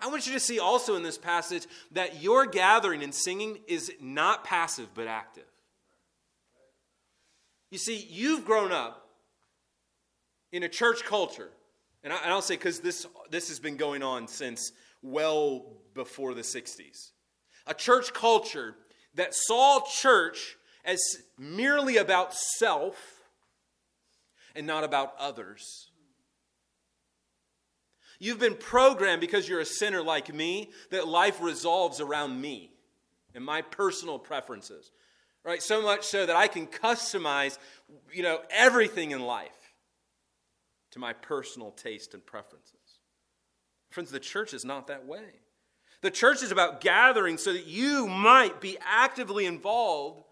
[0.00, 3.92] I want you to see also in this passage that your gathering and singing is
[4.00, 5.44] not passive but active.
[7.70, 9.03] You see, you've grown up
[10.54, 11.50] in a church culture,
[12.04, 14.70] and I, don't say because this, this has been going on since
[15.02, 17.10] well before the 60s
[17.66, 18.76] a church culture
[19.14, 21.00] that saw church as
[21.38, 23.22] merely about self
[24.54, 25.90] and not about others.
[28.20, 32.70] You've been programmed because you're a sinner like me that life resolves around me
[33.34, 34.92] and my personal preferences.
[35.42, 35.62] right?
[35.62, 37.58] So much so that I can customize,
[38.12, 39.63] you know, everything in life
[40.94, 43.00] to my personal taste and preferences.
[43.90, 45.24] Friends, the church is not that way.
[46.02, 50.22] The church is about gathering so that you might be actively involved.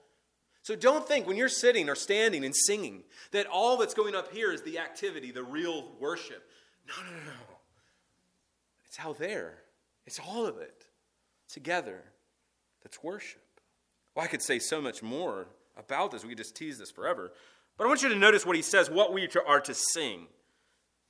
[0.62, 4.32] So don't think when you're sitting or standing and singing that all that's going up
[4.32, 6.44] here is the activity, the real worship.
[6.86, 7.56] No, no, no.
[8.86, 9.58] It's out there,
[10.06, 10.86] it's all of it
[11.48, 12.04] together
[12.84, 13.42] that's worship.
[14.14, 16.22] Well, I could say so much more about this.
[16.22, 17.32] We could just tease this forever.
[17.76, 20.28] But I want you to notice what he says, what we are to sing.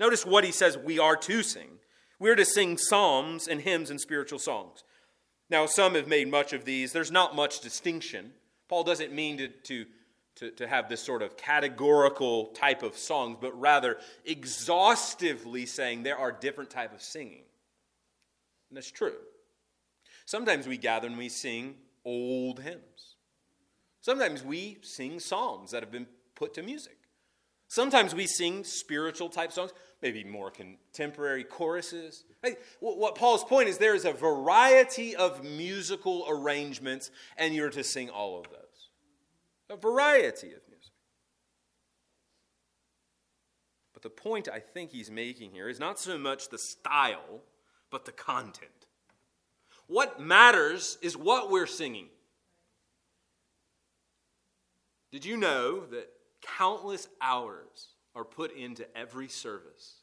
[0.03, 1.79] Notice what he says we are to sing.
[2.19, 4.83] We're to sing psalms and hymns and spiritual songs.
[5.49, 6.93] Now, some have made much of these.
[6.93, 8.33] There's not much distinction.
[8.69, 9.87] Paul doesn't mean to, to,
[10.37, 16.19] to, to have this sort of categorical type of songs, but rather exhaustively saying there
[16.19, 17.45] are different type of singing.
[18.71, 19.15] And that's true.
[20.27, 23.15] Sometimes we gather and we sing old hymns.
[24.01, 26.97] Sometimes we sing psalms that have been put to music.
[27.73, 32.25] Sometimes we sing spiritual type songs, maybe more contemporary choruses.
[32.81, 38.11] What Paul's point is there is a variety of musical arrangements, and you're to sing
[38.11, 38.59] all of those.
[39.71, 40.93] A variety of music.
[43.95, 47.43] But the point I think he's making here is not so much the style,
[47.91, 48.71] but the content.
[49.87, 52.09] What matters is what we're singing.
[55.13, 56.09] Did you know that
[56.41, 59.97] countless hours are put into every service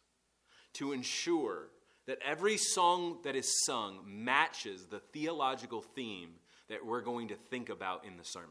[0.74, 1.70] to ensure
[2.08, 6.32] that every song that is sung matches the theological theme
[6.68, 8.50] that we're going to think about in the sermon?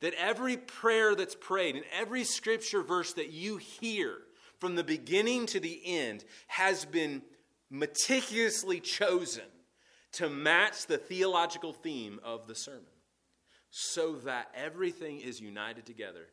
[0.00, 4.18] That every prayer that's prayed and every scripture verse that you hear
[4.58, 7.22] from the beginning to the end has been
[7.70, 9.44] meticulously chosen
[10.12, 12.82] to match the theological theme of the sermon
[13.70, 16.26] so that everything is united together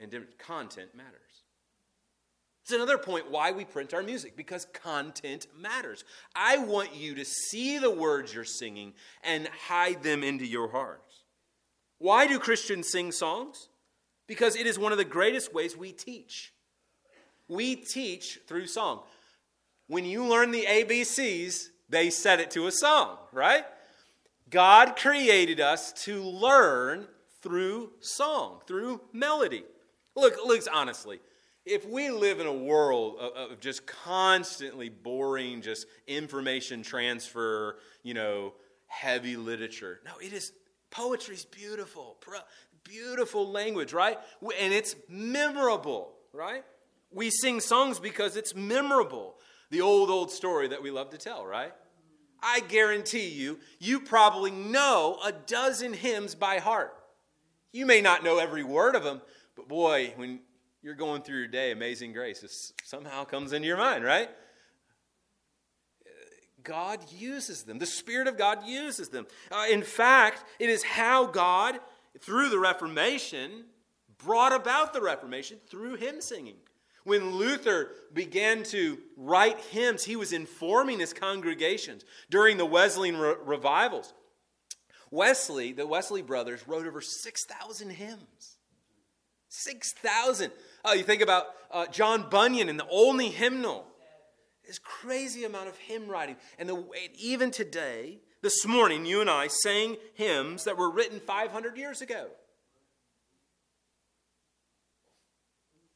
[0.00, 1.20] and content matters.
[2.62, 6.02] It's another point why we print our music because content matters.
[6.34, 11.22] I want you to see the words you're singing and hide them into your hearts.
[11.98, 13.68] Why do Christians sing songs?
[14.26, 16.52] Because it is one of the greatest ways we teach.
[17.46, 19.02] We teach through song.
[19.86, 23.64] When you learn the ABCs, they set it to a song, right?
[24.50, 27.06] God created us to learn
[27.42, 29.62] through song, through melody.
[30.16, 31.20] Look, look honestly,
[31.64, 38.14] if we live in a world of, of, just constantly boring, just information transfer, you
[38.14, 38.54] know,
[38.86, 40.52] heavy literature, no, it is
[40.90, 42.16] poetry's beautiful,
[42.84, 44.18] beautiful language, right?
[44.60, 46.64] And it's memorable, right?
[47.10, 49.34] We sing songs because it's memorable.
[49.70, 51.72] The old, old story that we love to tell, right?
[52.42, 56.94] I guarantee you, you probably know a dozen hymns by heart.
[57.72, 59.20] You may not know every word of them,
[59.56, 60.40] but boy, when
[60.82, 64.28] you're going through your day, Amazing Grace this somehow comes into your mind, right?
[66.66, 67.78] God uses them.
[67.78, 69.26] The Spirit of God uses them.
[69.50, 71.78] Uh, in fact, it is how God,
[72.20, 73.64] through the Reformation,
[74.18, 76.56] brought about the Reformation through hymn singing.
[77.04, 83.36] When Luther began to write hymns, he was informing his congregations during the Wesleyan re-
[83.44, 84.12] revivals.
[85.12, 88.55] Wesley, the Wesley brothers, wrote over 6,000 hymns.
[89.48, 90.50] 6,000.
[90.84, 93.86] Oh, you think about uh, John Bunyan and the Olney hymnal.
[94.66, 96.36] This crazy amount of hymn writing.
[96.58, 96.84] And the,
[97.18, 102.26] even today, this morning, you and I sang hymns that were written 500 years ago.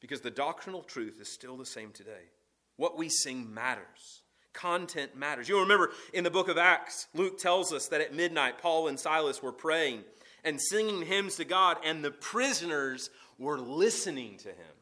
[0.01, 2.31] because the doctrinal truth is still the same today.
[2.75, 4.23] What we sing matters.
[4.51, 5.47] Content matters.
[5.47, 8.99] You'll remember in the book of Acts, Luke tells us that at midnight, Paul and
[8.99, 10.03] Silas were praying
[10.43, 13.11] and singing hymns to God, and the prisoners
[13.41, 14.75] were listening to him.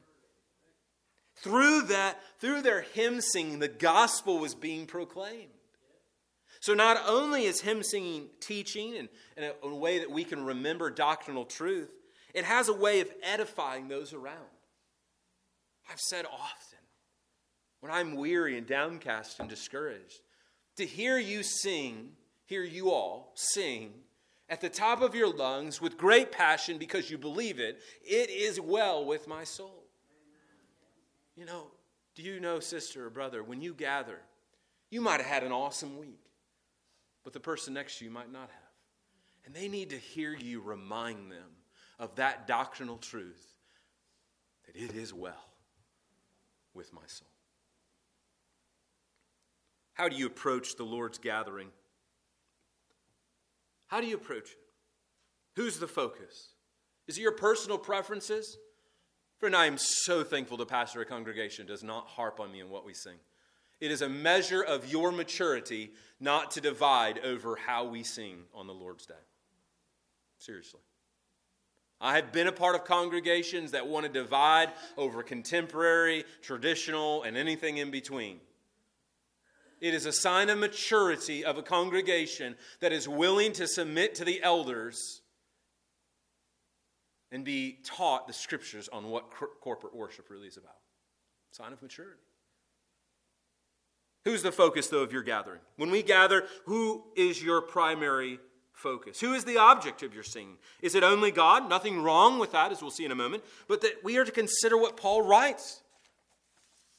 [1.38, 5.50] Through that, through their hymn singing, the gospel was being proclaimed.
[6.60, 10.90] So not only is hymn singing teaching and a, a way that we can remember
[10.90, 11.90] doctrinal truth,
[12.34, 14.36] it has a way of edifying those around.
[15.90, 16.80] I've said often,
[17.80, 20.20] when I'm weary and downcast and discouraged,
[20.76, 22.12] to hear you sing,
[22.46, 23.94] hear you all sing
[24.50, 28.60] at the top of your lungs with great passion because you believe it, it is
[28.60, 29.84] well with my soul.
[31.36, 31.68] You know,
[32.16, 34.20] do you know, sister or brother, when you gather,
[34.90, 36.20] you might have had an awesome week,
[37.24, 39.46] but the person next to you might not have.
[39.46, 41.56] And they need to hear you remind them
[42.00, 43.54] of that doctrinal truth
[44.66, 45.46] that it is well
[46.74, 47.28] with my soul.
[49.94, 51.70] How do you approach the Lord's gathering?
[53.90, 54.58] How do you approach it?
[55.56, 56.54] Who's the focus?
[57.08, 58.58] Is it your personal preferences?
[59.40, 62.70] Friend, I am so thankful to pastor a congregation does not harp on me in
[62.70, 63.16] what we sing.
[63.82, 68.68] It is a measure of your maturity not to divide over how we sing on
[68.68, 69.14] the Lord's Day.
[70.38, 70.82] Seriously.
[72.00, 77.36] I have been a part of congregations that want to divide over contemporary, traditional, and
[77.36, 78.40] anything in between.
[79.82, 84.26] It is a sign of maturity of a congregation that is willing to submit to
[84.26, 85.22] the elders
[87.32, 90.76] and be taught the scriptures on what corporate worship really is about.
[91.52, 92.20] Sign of maturity.
[94.26, 95.62] Who's the focus, though, of your gathering?
[95.78, 98.40] When we gather, who is your primary
[98.74, 99.20] focus?
[99.20, 100.58] Who is the object of your singing?
[100.82, 101.70] Is it only God?
[101.70, 104.32] Nothing wrong with that, as we'll see in a moment, but that we are to
[104.32, 105.82] consider what Paul writes.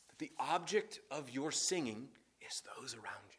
[0.09, 2.09] That the object of your singing
[2.61, 3.37] those around you.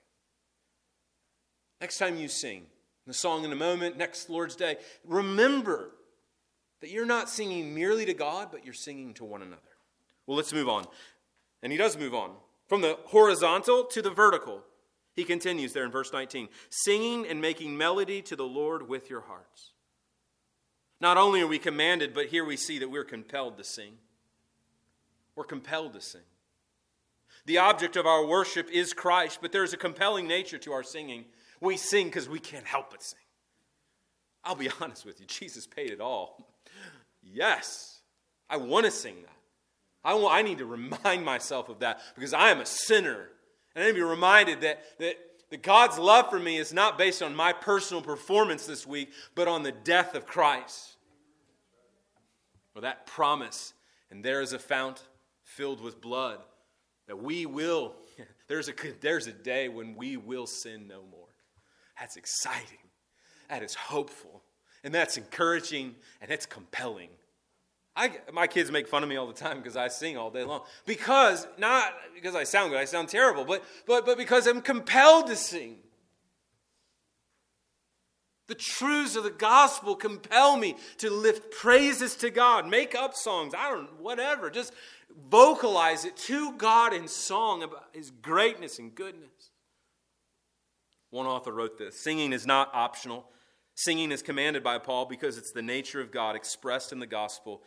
[1.82, 2.66] Next time you sing
[3.08, 5.92] the song in a moment, next Lord's Day, remember
[6.80, 9.62] that you're not singing merely to God, but you're singing to one another.
[10.28, 10.86] Well, let's move on.
[11.64, 12.32] And he does move on
[12.68, 14.62] from the horizontal to the vertical.
[15.14, 19.22] He continues there in verse 19 singing and making melody to the Lord with your
[19.22, 19.72] hearts.
[21.02, 23.94] Not only are we commanded, but here we see that we're compelled to sing.
[25.36, 26.22] We're compelled to sing.
[27.52, 31.26] The object of our worship is Christ, but there's a compelling nature to our singing.
[31.60, 33.20] We sing because we can't help but sing.
[34.46, 36.48] I'll be honest with you, Jesus paid it all.
[37.22, 38.00] Yes,
[38.50, 39.36] I want to sing that.
[40.02, 43.28] I, want, I need to remind myself of that because I am a sinner.
[43.76, 45.18] And I need to be reminded that, that,
[45.50, 49.50] that God's love for me is not based on my personal performance this week, but
[49.50, 50.96] on the death of Christ.
[52.76, 53.74] Or that promise,
[54.10, 55.02] and there is a fount
[55.44, 56.40] filled with blood
[57.08, 57.96] that we will,
[58.48, 61.28] there's a, there's a day when we will sin no more.
[62.00, 62.78] That's exciting.
[63.50, 64.42] That is hopeful.
[64.84, 67.10] And that's encouraging and that's compelling.
[67.96, 70.44] I, my kids make fun of me all the time because I sing all day
[70.44, 70.62] long.
[70.86, 75.28] Because, not because I sound good, I sound terrible, but, but, but because I'm compelled
[75.28, 75.78] to sing.
[78.48, 83.54] The truths of the gospel compel me to lift praises to God, make up songs,
[83.58, 84.50] I don't whatever.
[84.50, 84.74] Just
[85.30, 89.52] vocalize it to God in song about his greatness and goodness.
[91.10, 93.26] One author wrote this Singing is not optional.
[93.76, 97.62] Singing is commanded by Paul because it's the nature of God expressed in the gospel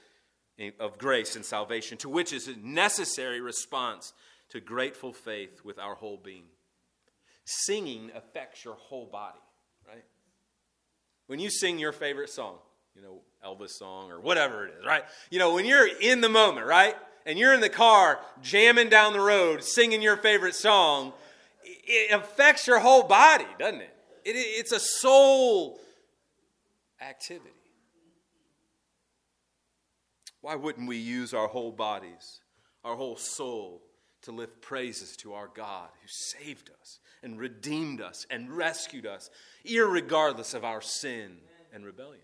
[0.79, 4.13] of grace and salvation, to which is a necessary response
[4.51, 6.45] to grateful faith with our whole being.
[7.45, 9.41] Singing affects your whole body,
[9.87, 10.05] right?
[11.27, 12.57] When you sing your favorite song,
[12.95, 15.05] you know, Elvis song or whatever it is, right?
[15.31, 16.95] You know, when you're in the moment, right?
[17.27, 21.12] And you're in the car jamming down the road singing your favorite song,
[21.64, 23.97] it affects your whole body, doesn't it?
[24.25, 25.81] it it's a soul
[27.01, 27.51] activity.
[30.41, 32.41] Why wouldn't we use our whole bodies,
[32.85, 33.83] our whole soul,
[34.22, 39.31] to lift praises to our God who saved us and redeemed us and rescued us,
[39.66, 41.39] regardless of our sin
[41.72, 42.20] and rebellion?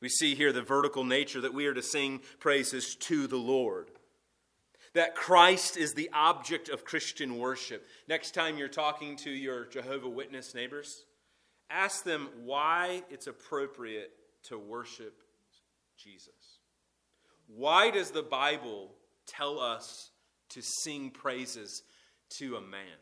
[0.00, 3.90] We see here the vertical nature that we are to sing praises to the Lord.
[4.94, 7.86] That Christ is the object of Christian worship.
[8.08, 11.04] Next time you're talking to your Jehovah Witness neighbors,
[11.68, 14.12] ask them why it's appropriate
[14.44, 15.20] to worship
[15.96, 16.58] Jesus.
[17.48, 18.90] Why does the Bible
[19.26, 20.10] tell us
[20.50, 21.82] to sing praises
[22.38, 22.98] to a man?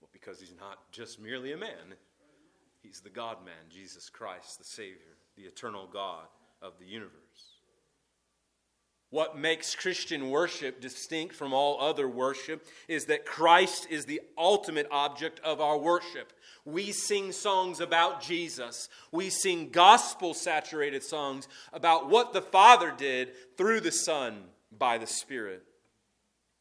[0.00, 1.94] Well, because he's not just merely a man,
[2.82, 6.24] he's the God man, Jesus Christ, the Savior, the eternal God
[6.62, 7.12] of the universe.
[9.10, 14.88] What makes Christian worship distinct from all other worship is that Christ is the ultimate
[14.90, 16.32] object of our worship.
[16.64, 18.88] We sing songs about Jesus.
[19.12, 24.42] We sing gospel saturated songs about what the Father did through the Son
[24.76, 25.62] by the Spirit.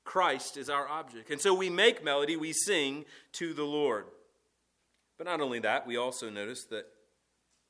[0.03, 1.31] Christ is our object.
[1.31, 4.05] And so we make melody, we sing to the Lord.
[5.17, 6.85] But not only that, we also notice that,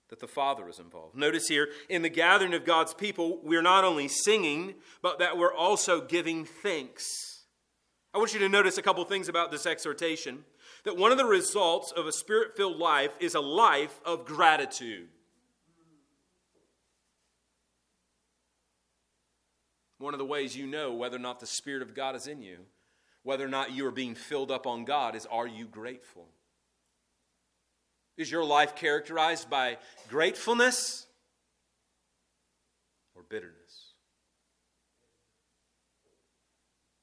[0.09, 1.15] that the Father is involved.
[1.15, 5.53] Notice here, in the gathering of God's people, we're not only singing, but that we're
[5.53, 7.43] also giving thanks.
[8.13, 10.45] I want you to notice a couple things about this exhortation
[10.83, 15.09] that one of the results of a spirit filled life is a life of gratitude.
[19.97, 22.41] One of the ways you know whether or not the Spirit of God is in
[22.41, 22.59] you,
[23.23, 26.27] whether or not you are being filled up on God, is are you grateful?
[28.17, 29.77] Is your life characterized by
[30.09, 31.07] gratefulness
[33.15, 33.93] or bitterness?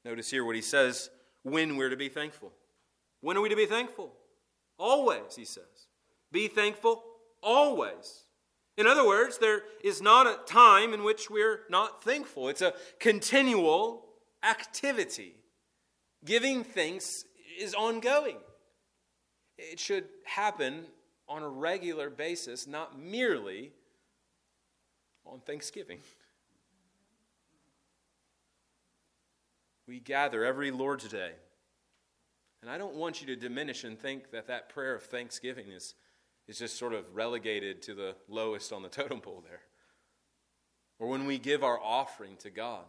[0.05, 1.11] Notice here what he says
[1.43, 2.53] when we're to be thankful.
[3.21, 4.13] When are we to be thankful?
[4.79, 5.89] Always, he says.
[6.33, 7.05] Be thankful
[7.43, 8.25] always.
[8.77, 12.49] In other words, there is not a time in which we're not thankful.
[12.49, 14.07] It's a continual
[14.43, 15.35] activity.
[16.25, 17.25] Giving thanks
[17.59, 18.39] is ongoing.
[19.59, 20.87] It should happen
[21.33, 23.73] on a regular basis, not merely
[25.25, 25.99] on Thanksgiving.
[29.89, 31.33] We gather every Lord's Day.
[32.61, 35.95] And I don't want you to diminish and think that that prayer of thanksgiving is,
[36.47, 39.63] is just sort of relegated to the lowest on the totem pole there.
[40.99, 42.85] Or when we give our offering to God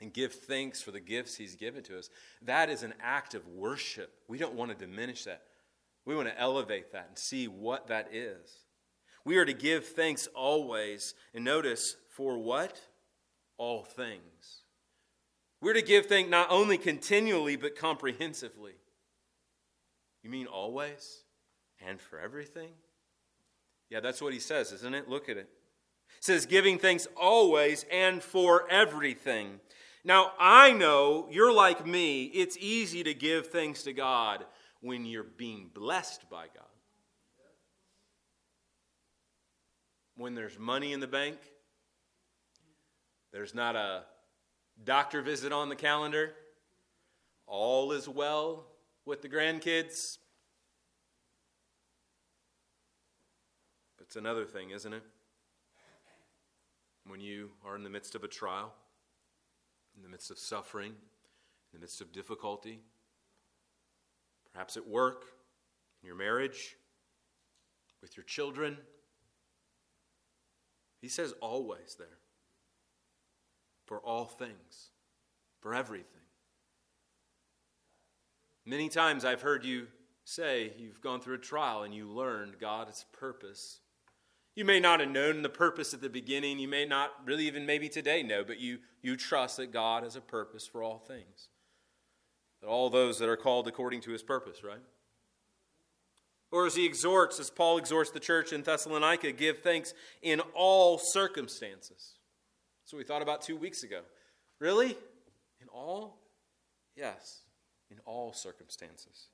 [0.00, 2.08] and give thanks for the gifts He's given to us,
[2.42, 4.12] that is an act of worship.
[4.28, 5.42] We don't want to diminish that.
[6.06, 8.64] We want to elevate that and see what that is.
[9.24, 11.14] We are to give thanks always.
[11.32, 12.80] And notice, for what?
[13.56, 14.62] All things.
[15.60, 18.74] We're to give thanks not only continually, but comprehensively.
[20.22, 21.24] You mean always?
[21.86, 22.70] And for everything?
[23.88, 25.08] Yeah, that's what he says, isn't it?
[25.08, 25.48] Look at it.
[26.18, 29.60] It says, giving thanks always and for everything.
[30.04, 32.24] Now, I know you're like me.
[32.24, 34.44] It's easy to give thanks to God
[34.84, 36.66] when you're being blessed by God.
[40.14, 41.38] When there's money in the bank,
[43.32, 44.02] there's not a
[44.84, 46.34] doctor visit on the calendar,
[47.46, 48.66] all is well
[49.06, 50.18] with the grandkids.
[54.00, 55.02] It's another thing, isn't it?
[57.06, 58.74] When you are in the midst of a trial,
[59.96, 62.80] in the midst of suffering, in the midst of difficulty,
[64.54, 65.24] perhaps at work,
[66.00, 66.76] in your marriage,
[68.00, 68.78] with your children.
[71.02, 72.06] He says always there.
[73.84, 74.90] For all things,
[75.60, 76.06] for everything.
[78.64, 79.88] Many times I've heard you
[80.24, 83.80] say you've gone through a trial and you learned God's purpose.
[84.54, 86.58] You may not have known the purpose at the beginning.
[86.58, 90.16] You may not really even maybe today know, but you, you trust that God has
[90.16, 91.48] a purpose for all things
[92.64, 94.80] that all those that are called according to his purpose, right?
[96.50, 99.92] Or as he exhorts, as Paul exhorts the church in Thessalonica, give thanks
[100.22, 102.14] in all circumstances.
[102.84, 104.00] So we thought about two weeks ago.
[104.60, 104.96] Really?
[105.60, 106.18] In all?
[106.96, 107.42] Yes,
[107.90, 109.28] in all circumstances.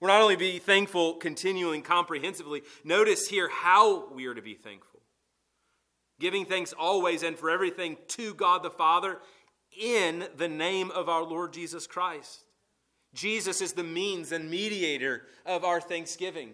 [0.00, 4.54] We're not only be thankful continually and comprehensively, notice here how we are to be
[4.54, 5.00] thankful.
[6.20, 9.20] Giving thanks always and for everything to God the Father
[9.80, 12.44] in the name of our Lord Jesus Christ.
[13.14, 16.50] Jesus is the means and mediator of our thanksgiving.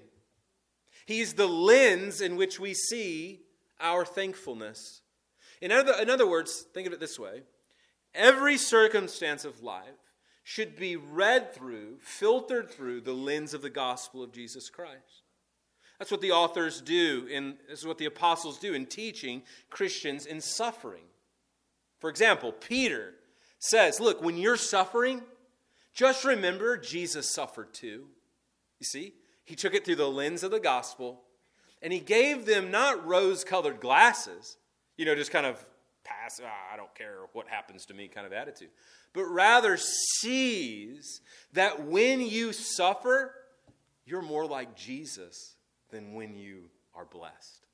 [1.06, 3.40] He's the lens in which we see
[3.80, 5.02] our thankfulness.
[5.60, 7.42] In other, in other words, think of it this way
[8.14, 14.22] every circumstance of life should be read through, filtered through the lens of the gospel
[14.22, 15.22] of Jesus Christ.
[15.98, 20.26] That's what the authors do, in, this is what the apostles do in teaching Christians
[20.26, 21.04] in suffering.
[21.98, 23.14] For example, Peter
[23.58, 25.22] says, Look, when you're suffering,
[25.94, 28.06] just remember, Jesus suffered too.
[28.80, 29.14] You see,
[29.44, 31.22] he took it through the lens of the gospel,
[31.80, 34.56] and he gave them not rose colored glasses,
[34.96, 35.64] you know, just kind of
[36.04, 38.70] pass, ah, I don't care what happens to me kind of attitude,
[39.12, 41.20] but rather sees
[41.52, 43.34] that when you suffer,
[44.04, 45.56] you're more like Jesus
[45.90, 46.64] than when you
[46.94, 47.66] are blessed.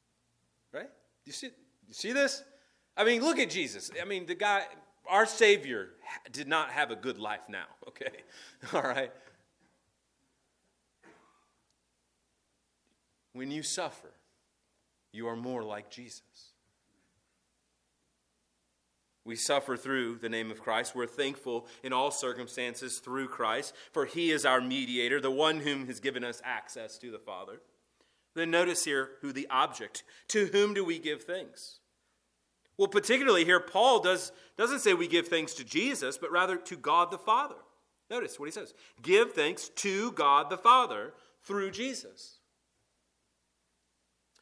[0.72, 0.90] Right?
[1.24, 1.48] You see,
[1.88, 2.42] you see this?
[2.96, 3.90] I mean, look at Jesus.
[4.00, 4.64] I mean, the guy,
[5.10, 5.88] our Savior
[6.32, 8.22] did not have a good life now, okay?
[8.72, 9.12] All right?
[13.32, 14.10] When you suffer,
[15.12, 16.22] you are more like Jesus.
[19.24, 20.94] We suffer through the name of Christ.
[20.94, 25.86] We're thankful in all circumstances through Christ, for he is our mediator, the one whom
[25.86, 27.60] has given us access to the Father.
[28.34, 30.04] Then notice here who the object.
[30.28, 31.79] To whom do we give thanks?
[32.80, 36.76] Well, particularly here, Paul does, doesn't say we give thanks to Jesus, but rather to
[36.78, 37.56] God the Father.
[38.10, 38.72] Notice what he says
[39.02, 41.12] give thanks to God the Father
[41.42, 42.38] through Jesus.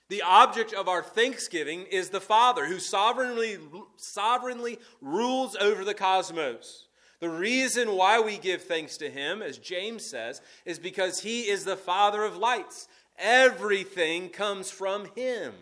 [0.09, 3.59] The object of our thanksgiving is the Father who sovereignly,
[3.97, 6.86] sovereignly rules over the cosmos.
[7.18, 11.64] The reason why we give thanks to him, as James says, is because he is
[11.64, 12.86] the Father of lights.
[13.18, 15.55] Everything comes from him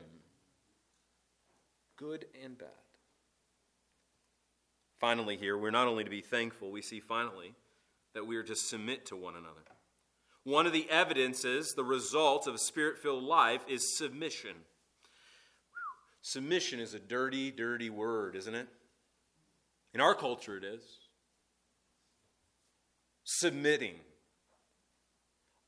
[1.96, 2.68] good and bad.
[5.00, 7.54] Finally, here, we're not only to be thankful, we see finally
[8.14, 9.60] that we are to submit to one another.
[10.44, 14.54] One of the evidences, the result of a spirit filled life, is submission.
[16.22, 18.68] Submission is a dirty, dirty word, isn't it?
[19.92, 20.82] In our culture, it is.
[23.24, 23.96] Submitting.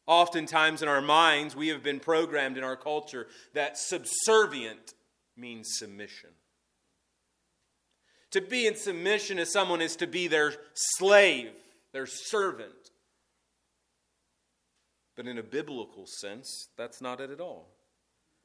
[0.07, 4.95] Oftentimes in our minds, we have been programmed in our culture that subservient
[5.39, 6.31] means submission.
[8.33, 11.53] To be in submission to someone is to be their slave,
[11.93, 12.73] their servant.
[15.17, 17.71] But in a biblical sense, that's not it at all.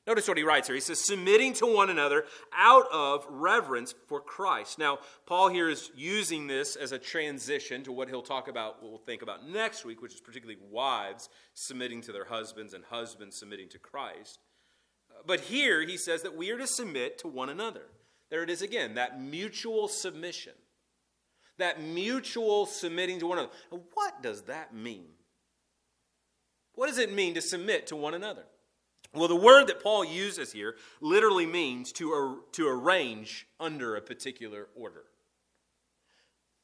[0.05, 0.75] Notice what he writes here.
[0.75, 4.77] He says, submitting to one another out of reverence for Christ.
[4.77, 8.91] Now, Paul here is using this as a transition to what he'll talk about, what
[8.91, 13.39] we'll think about next week, which is particularly wives submitting to their husbands and husbands
[13.39, 14.39] submitting to Christ.
[15.25, 17.83] But here he says that we are to submit to one another.
[18.29, 20.53] There it is again, that mutual submission.
[21.59, 23.53] That mutual submitting to one another.
[23.93, 25.05] what does that mean?
[26.73, 28.45] What does it mean to submit to one another?
[29.13, 34.01] Well, the word that Paul uses here literally means to, ar- to arrange under a
[34.01, 35.03] particular order.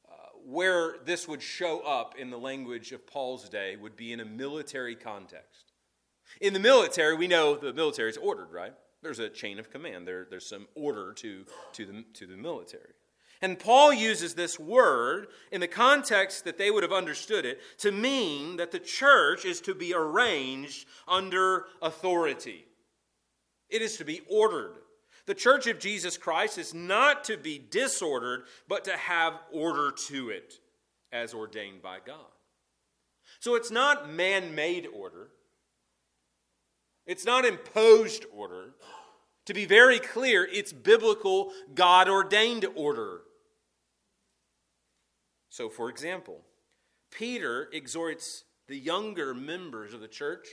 [0.09, 4.19] Uh, where this would show up in the language of Paul's day would be in
[4.19, 5.68] a military context.
[6.41, 8.73] In the military, we know the military is ordered, right?
[9.01, 12.93] There's a chain of command, there, there's some order to, to, the, to the military.
[13.41, 17.91] And Paul uses this word in the context that they would have understood it to
[17.91, 22.65] mean that the church is to be arranged under authority.
[23.69, 24.75] It is to be ordered.
[25.25, 30.31] The church of Jesus Christ is not to be disordered, but to have order to
[30.31, 30.55] it
[31.13, 32.17] as ordained by God.
[33.39, 35.29] So it's not man made order,
[37.05, 38.73] it's not imposed order.
[39.45, 43.21] To be very clear, it's biblical, God ordained order.
[45.49, 46.41] So, for example,
[47.11, 50.47] Peter exhorts the younger members of the church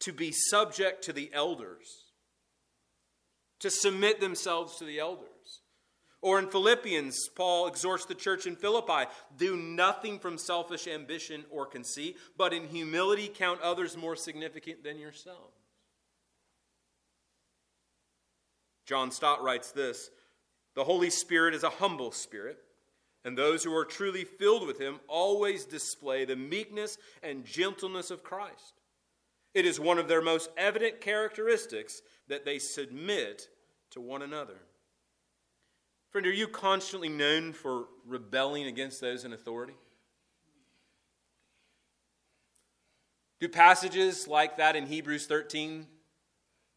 [0.00, 2.04] to be subject to the elders,
[3.58, 5.26] to submit themselves to the elders.
[6.22, 11.66] Or in Philippians, Paul exhorts the church in Philippi do nothing from selfish ambition or
[11.66, 15.59] conceit, but in humility count others more significant than yourselves.
[18.90, 20.10] John Stott writes this
[20.74, 22.58] The Holy Spirit is a humble spirit
[23.24, 28.24] and those who are truly filled with him always display the meekness and gentleness of
[28.24, 28.80] Christ.
[29.54, 33.46] It is one of their most evident characteristics that they submit
[33.92, 34.58] to one another.
[36.10, 39.74] Friend, are you constantly known for rebelling against those in authority?
[43.38, 45.86] Do passages like that in Hebrews 13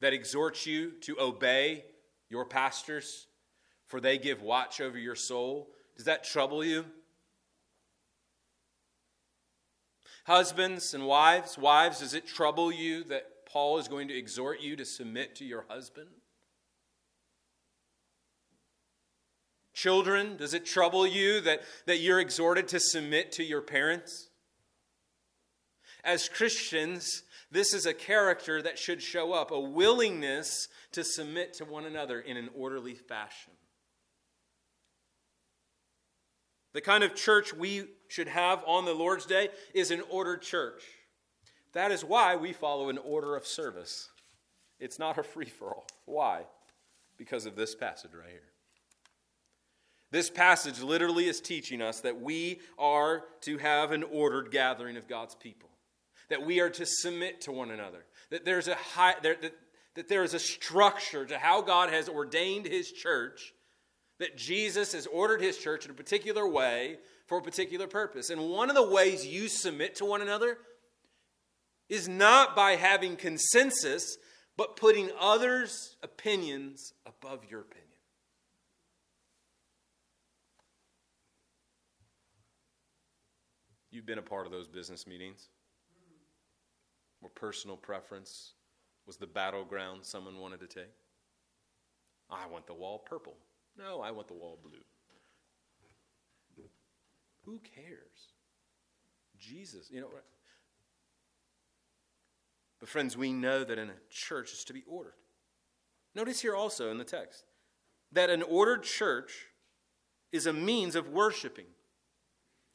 [0.02, 1.86] that exhort you to obey
[2.34, 3.28] your pastors,
[3.86, 6.84] for they give watch over your soul, does that trouble you?
[10.26, 14.76] Husbands and wives, wives, does it trouble you that Paul is going to exhort you
[14.78, 16.10] to submit to your husband?
[19.76, 24.30] Children, does it trouble you that, that you're exhorted to submit to your parents?
[26.04, 31.66] As Christians, this is a character that should show up a willingness to submit to
[31.66, 33.54] one another in an orderly fashion.
[36.74, 40.84] The kind of church we should have on the Lord's Day is an ordered church.
[41.74, 44.10] That is why we follow an order of service.
[44.80, 45.88] It's not a free for all.
[46.06, 46.42] Why?
[47.18, 48.42] Because of this passage right here.
[50.12, 55.08] This passage literally is teaching us that we are to have an ordered gathering of
[55.08, 55.70] God's people,
[56.30, 59.54] that we are to submit to one another, that there's a high, there, that,
[59.96, 63.54] that there is a structure to how God has ordained His church
[64.20, 66.98] that Jesus has ordered his church in a particular way
[67.28, 68.30] for a particular purpose.
[68.30, 70.58] And one of the ways you submit to one another
[71.90, 74.18] is not by having consensus,
[74.56, 77.84] but putting others' opinions above your opinion.
[83.92, 85.50] You've been a part of those business meetings
[87.24, 88.54] where personal preference
[89.08, 90.94] was the battleground someone wanted to take.
[92.30, 93.36] I want the wall purple.
[93.78, 94.80] No, I want the wall blue.
[97.46, 98.32] Who cares?
[99.38, 100.08] Jesus, you know.
[102.80, 105.16] But, friends, we know that in a church is to be ordered.
[106.16, 107.44] Notice here also in the text
[108.12, 109.48] that an ordered church
[110.32, 111.66] is a means of worshiping.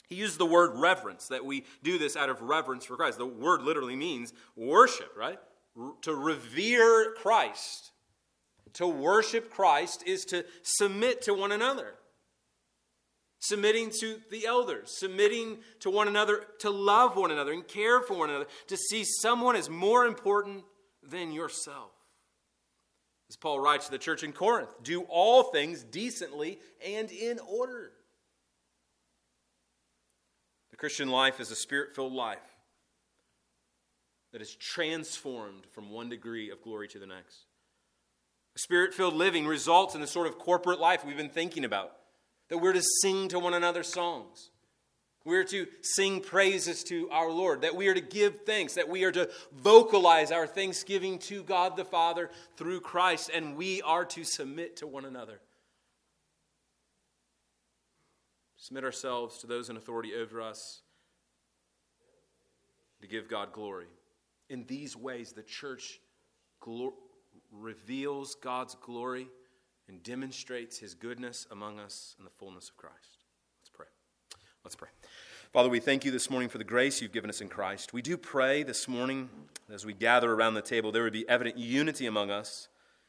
[0.09, 3.19] He used the word reverence, that we do this out of reverence for Christ.
[3.19, 5.39] The word literally means worship, right?
[6.03, 7.93] to revere Christ.
[8.75, 11.95] To worship Christ is to submit to one another.
[13.41, 18.15] Submitting to the elders, submitting to one another, to love one another and care for
[18.15, 20.65] one another, to see someone as more important
[21.03, 21.93] than yourself.
[23.31, 27.93] As Paul writes to the church in Corinth, do all things decently and in order.
[30.79, 32.39] Christian life is a spirit filled life.
[34.33, 37.47] that is transformed from one degree of glory to the next.
[38.57, 41.93] Spirit filled living results in the sort of corporate life we've been thinking about,
[42.49, 44.51] that we're to sing to one another songs.
[45.25, 49.05] We're to sing praises to our Lord, that we are to give thanks, that we
[49.05, 54.25] are to vocalize our thanksgiving to God the Father through Christ, and we are to
[54.25, 55.41] submit to one another.
[58.69, 60.83] Submit ourselves to those in authority over us
[63.01, 63.87] to give God glory.
[64.51, 66.01] In these ways, the church
[67.51, 69.29] reveals God's glory
[69.89, 73.25] and demonstrates his goodness among us in the fullness of Christ.
[73.63, 73.87] Let's pray.
[74.65, 74.91] Let's pray.
[75.51, 77.95] Father, we thank you this morning for the grace you've given us in Christ.
[77.95, 79.31] We do pray this morning
[79.73, 82.69] as we gather around the table, there would be evident unity among us,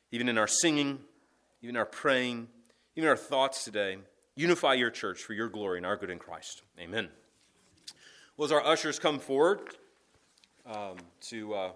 [0.09, 0.99] even in our singing,
[1.61, 2.47] even our praying,
[2.95, 3.97] even our thoughts today.
[4.39, 6.61] Unify your church for your glory and our good in Christ.
[6.79, 7.09] Amen.
[8.37, 9.59] Well, as our ushers come forward
[10.65, 11.53] um, to.
[11.53, 11.71] Uh,